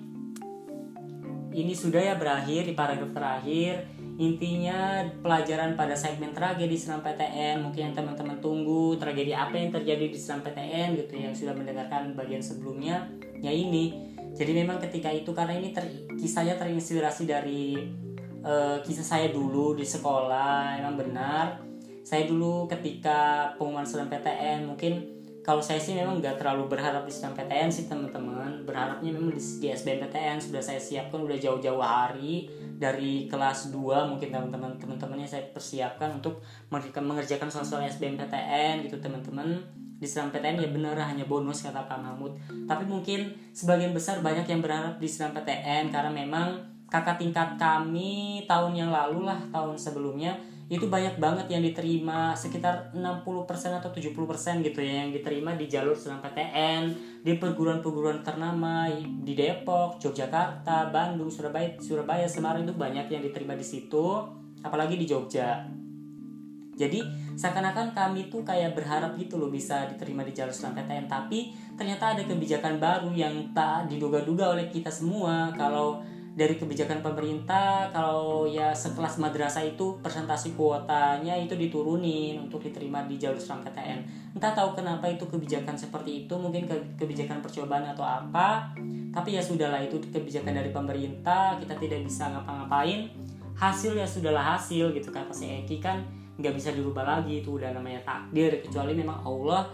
ini 1.51 1.75
sudah 1.75 1.99
ya 1.99 2.15
berakhir 2.15 2.71
di 2.71 2.75
paragraf 2.79 3.11
terakhir 3.11 3.89
intinya 4.19 5.07
pelajaran 5.23 5.79
pada 5.79 5.95
segmen 5.95 6.35
tragedi 6.35 6.75
senam 6.75 7.07
PTN 7.07 7.63
mungkin 7.63 7.91
yang 7.91 7.95
teman-teman 7.95 8.43
tunggu 8.43 8.99
tragedi 8.99 9.31
apa 9.31 9.55
yang 9.55 9.71
terjadi 9.71 10.11
di 10.11 10.19
senam 10.19 10.43
PTN 10.43 10.99
gitu 10.99 11.15
yang 11.15 11.31
sudah 11.31 11.55
mendengarkan 11.55 12.19
bagian 12.19 12.43
sebelumnya 12.43 13.07
ya 13.39 13.55
ini 13.55 13.95
jadi 14.35 14.59
memang 14.59 14.83
ketika 14.83 15.15
itu 15.15 15.31
karena 15.31 15.55
ini 15.55 15.71
ter, 15.71 15.87
kisahnya 16.19 16.59
terinspirasi 16.59 17.31
dari 17.31 17.79
uh, 18.45 18.79
kisah 18.85 19.07
saya 19.07 19.27
dulu 19.31 19.75
di 19.75 19.87
sekolah 19.87 20.79
emang 20.79 20.99
benar. 20.99 21.63
Saya 22.03 22.25
dulu 22.25 22.65
ketika 22.71 23.53
pengumuman 23.61 23.85
senam 23.85 24.09
PTN 24.09 24.65
mungkin 24.65 25.19
kalau 25.49 25.65
saya 25.65 25.81
sih 25.81 25.97
memang 25.97 26.21
nggak 26.21 26.37
terlalu 26.37 26.69
berharap 26.69 27.09
di 27.09 27.13
PTN 27.13 27.73
sih 27.73 27.89
teman-teman. 27.89 28.69
Berharapnya 28.69 29.09
memang 29.09 29.33
di, 29.33 29.41
di 29.41 29.73
SBMPTN 29.73 30.37
sudah 30.45 30.61
saya 30.61 30.77
siapkan 30.77 31.25
udah 31.25 31.41
jauh-jauh 31.41 31.81
hari. 31.81 32.53
Dari 32.77 33.27
kelas 33.33 33.73
2 33.73 34.13
mungkin 34.13 34.29
teman-teman 34.29 34.77
teman-temannya 34.77 35.25
saya 35.25 35.49
persiapkan 35.49 36.21
untuk 36.21 36.45
mengerjakan 36.69 37.49
soal-soal 37.49 37.89
SBMPTN 37.89 38.85
gitu 38.85 39.01
teman-teman. 39.01 39.65
Di 39.97 40.05
PTN 40.05 40.63
ya 40.63 40.69
benar 40.69 41.01
hanya 41.01 41.25
bonus 41.25 41.65
kata 41.65 41.89
Pak 41.89 41.97
Mahmud. 41.97 42.37
Tapi 42.69 42.85
mungkin 42.85 43.33
sebagian 43.57 43.97
besar 43.97 44.21
banyak 44.21 44.45
yang 44.45 44.61
berharap 44.61 45.01
di 45.01 45.09
PTN 45.09 45.89
karena 45.89 46.13
memang 46.13 46.78
kakak 46.89 47.21
tingkat 47.21 47.61
kami 47.61 48.45
tahun 48.49 48.73
yang 48.73 48.91
lalu 48.91 49.29
lah 49.29 49.39
tahun 49.53 49.77
sebelumnya 49.77 50.37
itu 50.69 50.85
banyak 50.85 51.17
banget 51.17 51.49
yang 51.49 51.65
diterima 51.65 52.37
sekitar 52.37 52.93
60% 52.93 53.25
atau 53.81 53.89
70% 53.89 54.61
gitu 54.61 54.81
ya 54.85 55.01
yang 55.05 55.17
diterima 55.17 55.57
di 55.57 55.65
jalur 55.65 55.97
PTN 55.97 56.93
di 57.25 57.41
perguruan-perguruan 57.41 58.21
ternama 58.21 58.85
di 59.01 59.33
Depok, 59.33 59.97
Yogyakarta, 59.97 60.93
Bandung, 60.93 61.33
Surabaya, 61.33 61.73
Surabaya, 61.81 62.29
Semarang 62.29 62.69
itu 62.69 62.77
banyak 62.77 63.09
yang 63.09 63.25
diterima 63.25 63.57
di 63.57 63.65
situ 63.65 64.21
apalagi 64.61 65.01
di 65.01 65.09
Jogja. 65.09 65.65
Jadi 66.77 67.01
seakan-akan 67.35 67.97
kami 67.97 68.29
tuh 68.29 68.45
kayak 68.45 68.77
berharap 68.77 69.17
gitu 69.17 69.41
loh 69.41 69.49
bisa 69.49 69.89
diterima 69.89 70.21
di 70.21 70.37
jalur 70.37 70.53
PTN 70.53 71.09
tapi 71.09 71.57
ternyata 71.81 72.13
ada 72.13 72.23
kebijakan 72.29 72.77
baru 72.77 73.11
yang 73.17 73.57
tak 73.57 73.89
diduga-duga 73.89 74.53
oleh 74.53 74.69
kita 74.69 74.93
semua 74.93 75.49
kalau 75.57 76.05
dari 76.39 76.55
kebijakan 76.55 77.03
pemerintah 77.03 77.91
kalau 77.91 78.47
ya 78.47 78.71
sekelas 78.71 79.19
madrasah 79.19 79.67
itu 79.67 79.99
presentasi 79.99 80.55
kuotanya 80.55 81.35
itu 81.35 81.59
diturunin 81.59 82.39
untuk 82.39 82.63
diterima 82.63 83.03
di 83.11 83.19
jalur 83.19 83.43
PTN 83.43 84.31
entah 84.39 84.55
tahu 84.55 84.79
kenapa 84.79 85.11
itu 85.11 85.27
kebijakan 85.27 85.75
seperti 85.75 86.25
itu 86.31 86.35
mungkin 86.39 86.71
ke, 86.71 86.77
kebijakan 86.95 87.43
percobaan 87.43 87.91
atau 87.91 88.07
apa 88.07 88.71
tapi 89.09 89.35
ya 89.35 89.43
sudahlah 89.43 89.81
itu 89.81 89.99
kebijakan 89.99 90.63
dari 90.63 90.71
pemerintah 90.71 91.57
kita 91.59 91.75
tidak 91.81 92.01
bisa 92.05 92.29
ngapa-ngapain. 92.29 93.11
Hasil 93.59 93.99
ya 93.99 94.07
sudahlah 94.07 94.55
hasil 94.55 94.95
gitu 94.95 95.11
kata 95.11 95.35
si 95.35 95.51
Eki 95.51 95.83
kan 95.83 96.07
nggak 96.39 96.55
bisa 96.55 96.71
dirubah 96.71 97.03
lagi 97.03 97.43
itu 97.43 97.59
udah 97.59 97.75
namanya 97.75 97.99
takdir 98.07 98.63
kecuali 98.63 98.95
memang 98.95 99.27
Allah 99.27 99.67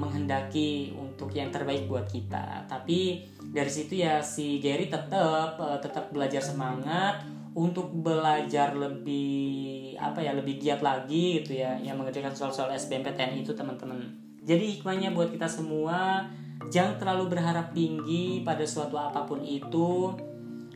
menghendaki 0.00 0.96
untuk 0.96 1.28
yang 1.36 1.52
terbaik 1.52 1.84
buat 1.84 2.08
kita. 2.08 2.64
Tapi 2.64 3.28
dari 3.56 3.72
situ 3.72 4.04
ya 4.04 4.20
si 4.20 4.60
Gary 4.60 4.92
tetap 4.92 5.56
uh, 5.56 5.80
tetap 5.80 6.12
belajar 6.12 6.44
semangat 6.44 7.24
untuk 7.56 7.88
belajar 7.88 8.76
lebih 8.76 9.96
apa 9.96 10.20
ya 10.20 10.36
lebih 10.36 10.60
giat 10.60 10.84
lagi 10.84 11.40
gitu 11.40 11.56
ya 11.56 11.80
yang 11.80 11.96
mengerjakan 11.96 12.36
soal-soal 12.36 12.68
SBMPTN 12.76 13.40
itu 13.40 13.56
teman-teman. 13.56 14.12
Jadi 14.44 14.76
hikmahnya 14.76 15.16
buat 15.16 15.32
kita 15.32 15.48
semua 15.48 16.28
jangan 16.68 17.00
terlalu 17.00 17.32
berharap 17.32 17.72
tinggi 17.72 18.44
pada 18.44 18.68
suatu 18.68 19.00
apa 19.00 19.24
pun 19.24 19.40
itu. 19.40 20.12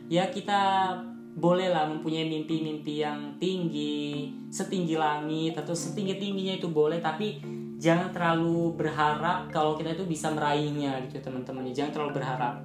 Ya 0.09 0.33
kita 0.33 0.89
bolehlah 1.37 1.85
mempunyai 1.85 2.27
mimpi-mimpi 2.27 3.05
yang 3.05 3.37
tinggi 3.37 4.33
setinggi 4.49 4.97
langit 4.97 5.53
atau 5.53 5.71
setinggi 5.71 6.17
tingginya 6.17 6.57
itu 6.57 6.67
boleh 6.67 6.99
tapi 6.99 7.39
jangan 7.81 8.13
terlalu 8.13 8.77
berharap 8.77 9.49
kalau 9.49 9.73
kita 9.73 9.97
itu 9.97 10.05
bisa 10.05 10.29
meraihnya 10.29 11.01
gitu 11.09 11.17
teman-teman. 11.17 11.65
Jangan 11.73 11.91
terlalu 11.97 12.21
berharap. 12.21 12.61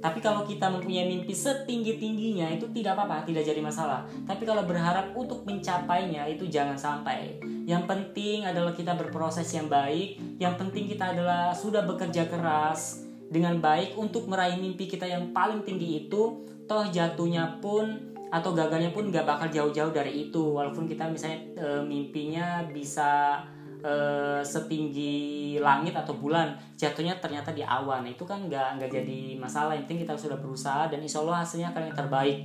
Tapi 0.00 0.20
kalau 0.24 0.48
kita 0.48 0.68
mempunyai 0.68 1.08
mimpi 1.08 1.36
setinggi 1.36 2.00
tingginya 2.00 2.48
itu 2.48 2.68
tidak 2.72 2.96
apa-apa 2.96 3.24
tidak 3.24 3.44
jadi 3.44 3.60
masalah. 3.60 4.04
Tapi 4.28 4.44
kalau 4.44 4.64
berharap 4.64 5.12
untuk 5.16 5.44
mencapainya 5.48 6.28
itu 6.28 6.48
jangan 6.48 6.76
sampai. 6.76 7.40
Yang 7.64 7.84
penting 7.88 8.44
adalah 8.48 8.72
kita 8.72 8.96
berproses 8.96 9.48
yang 9.52 9.68
baik. 9.68 10.20
Yang 10.40 10.54
penting 10.60 10.84
kita 10.88 11.16
adalah 11.16 11.52
sudah 11.52 11.84
bekerja 11.84 12.28
keras 12.28 13.04
dengan 13.32 13.60
baik 13.60 13.96
untuk 13.96 14.28
meraih 14.28 14.56
mimpi 14.60 14.88
kita 14.88 15.04
yang 15.08 15.32
paling 15.36 15.64
tinggi 15.64 16.04
itu 16.08 16.48
toh 16.64 16.84
jatuhnya 16.88 17.60
pun 17.60 18.12
atau 18.30 18.54
gagalnya 18.54 18.94
pun 18.94 19.10
gak 19.12 19.26
bakal 19.28 19.52
jauh-jauh 19.52 19.92
dari 19.92 20.28
itu. 20.32 20.56
Walaupun 20.56 20.88
kita 20.88 21.12
misalnya 21.12 21.44
e, 21.60 21.66
mimpinya 21.84 22.64
bisa 22.72 23.44
uh, 23.80 24.40
setinggi 24.44 25.58
langit 25.60 25.92
atau 25.96 26.16
bulan 26.16 26.56
jatuhnya 26.76 27.18
ternyata 27.20 27.52
di 27.52 27.60
awan 27.64 28.06
itu 28.06 28.24
kan 28.24 28.46
nggak 28.46 28.80
nggak 28.80 28.90
jadi 28.90 29.36
masalah 29.36 29.76
yang 29.76 29.84
penting 29.84 30.06
kita 30.06 30.16
sudah 30.16 30.38
berusaha 30.40 30.88
dan 30.88 31.00
insya 31.02 31.20
Allah 31.20 31.44
hasilnya 31.44 31.72
akan 31.72 31.82
yang 31.90 31.96
terbaik 31.96 32.38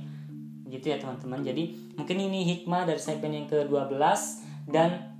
gitu 0.66 0.86
ya 0.90 0.96
teman-teman 0.98 1.40
jadi 1.46 1.64
mungkin 1.94 2.16
ini 2.18 2.40
hikmah 2.42 2.84
dari 2.84 2.98
segmen 2.98 3.32
yang 3.32 3.46
ke-12 3.46 3.94
dan 4.68 5.16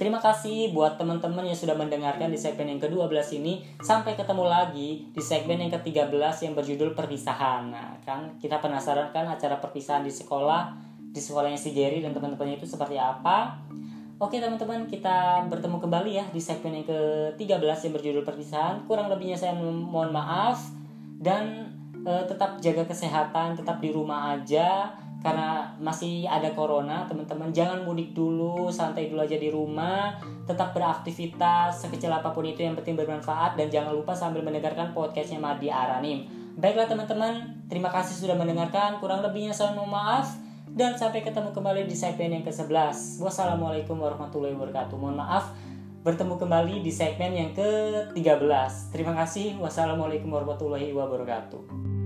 Terima 0.00 0.16
kasih 0.16 0.72
buat 0.72 0.96
teman-teman 0.96 1.44
yang 1.44 1.52
sudah 1.52 1.76
mendengarkan 1.76 2.32
di 2.32 2.40
segmen 2.40 2.72
yang 2.72 2.80
ke-12 2.80 3.36
ini. 3.36 3.60
Sampai 3.84 4.16
ketemu 4.16 4.48
lagi 4.48 5.04
di 5.12 5.20
segmen 5.20 5.60
yang 5.60 5.68
ke-13 5.68 6.48
yang 6.48 6.56
berjudul 6.56 6.96
perpisahan. 6.96 7.68
Nah, 7.68 8.00
kan 8.00 8.32
kita 8.40 8.64
penasaran 8.64 9.12
kan 9.12 9.28
acara 9.28 9.60
perpisahan 9.60 10.00
di 10.00 10.08
sekolah, 10.08 10.72
di 10.96 11.20
sekolahnya 11.20 11.60
si 11.60 11.76
Jerry 11.76 12.00
dan 12.00 12.16
teman-temannya 12.16 12.56
itu 12.56 12.64
seperti 12.64 12.96
apa? 12.96 13.60
Oke 14.20 14.36
teman-teman, 14.36 14.84
kita 14.84 15.48
bertemu 15.48 15.80
kembali 15.80 16.12
ya 16.12 16.24
di 16.28 16.36
segmen 16.36 16.76
yang 16.76 16.84
ke-13 16.84 17.88
yang 17.88 17.94
berjudul 17.96 18.20
perpisahan. 18.28 18.84
Kurang 18.84 19.08
lebihnya 19.08 19.32
saya 19.32 19.56
mohon 19.56 20.12
maaf. 20.12 20.60
Dan 21.16 21.64
eh, 22.04 22.24
tetap 22.28 22.60
jaga 22.60 22.84
kesehatan 22.84 23.56
tetap 23.56 23.80
di 23.80 23.88
rumah 23.88 24.36
aja. 24.36 24.92
Karena 25.24 25.72
masih 25.80 26.28
ada 26.28 26.52
corona 26.52 27.08
teman-teman 27.08 27.48
jangan 27.52 27.80
mudik 27.80 28.12
dulu 28.12 28.68
santai 28.68 29.08
dulu 29.08 29.24
aja 29.24 29.40
di 29.40 29.48
rumah. 29.48 30.20
Tetap 30.44 30.76
beraktivitas 30.76 31.80
sekecil 31.80 32.12
apa 32.12 32.28
pun 32.28 32.44
itu 32.44 32.60
yang 32.60 32.76
penting 32.76 33.00
bermanfaat. 33.00 33.56
Dan 33.56 33.72
jangan 33.72 33.96
lupa 33.96 34.12
sambil 34.12 34.44
mendengarkan 34.44 34.92
podcastnya 34.92 35.40
Madi 35.40 35.72
Aranim. 35.72 36.28
Baiklah 36.60 36.84
teman-teman 36.84 37.64
terima 37.72 37.88
kasih 37.88 38.20
sudah 38.20 38.36
mendengarkan. 38.36 39.00
Kurang 39.00 39.24
lebihnya 39.24 39.56
saya 39.56 39.72
mohon 39.72 39.96
maaf 39.96 40.49
dan 40.74 40.94
sampai 40.96 41.26
ketemu 41.26 41.50
kembali 41.50 41.86
di 41.86 41.96
segmen 41.98 42.40
yang 42.40 42.44
ke-11 42.46 43.20
wassalamualaikum 43.20 43.98
warahmatullahi 43.98 44.54
wabarakatuh. 44.54 44.96
Mohon 44.96 45.26
maaf 45.26 45.52
bertemu 46.00 46.34
kembali 46.40 46.74
di 46.80 46.92
segmen 46.94 47.32
yang 47.36 47.50
ke-13 47.52 48.94
terima 48.94 49.12
kasih. 49.18 49.58
Wassalamualaikum 49.60 50.32
warahmatullahi 50.32 50.94
wabarakatuh 50.96 51.99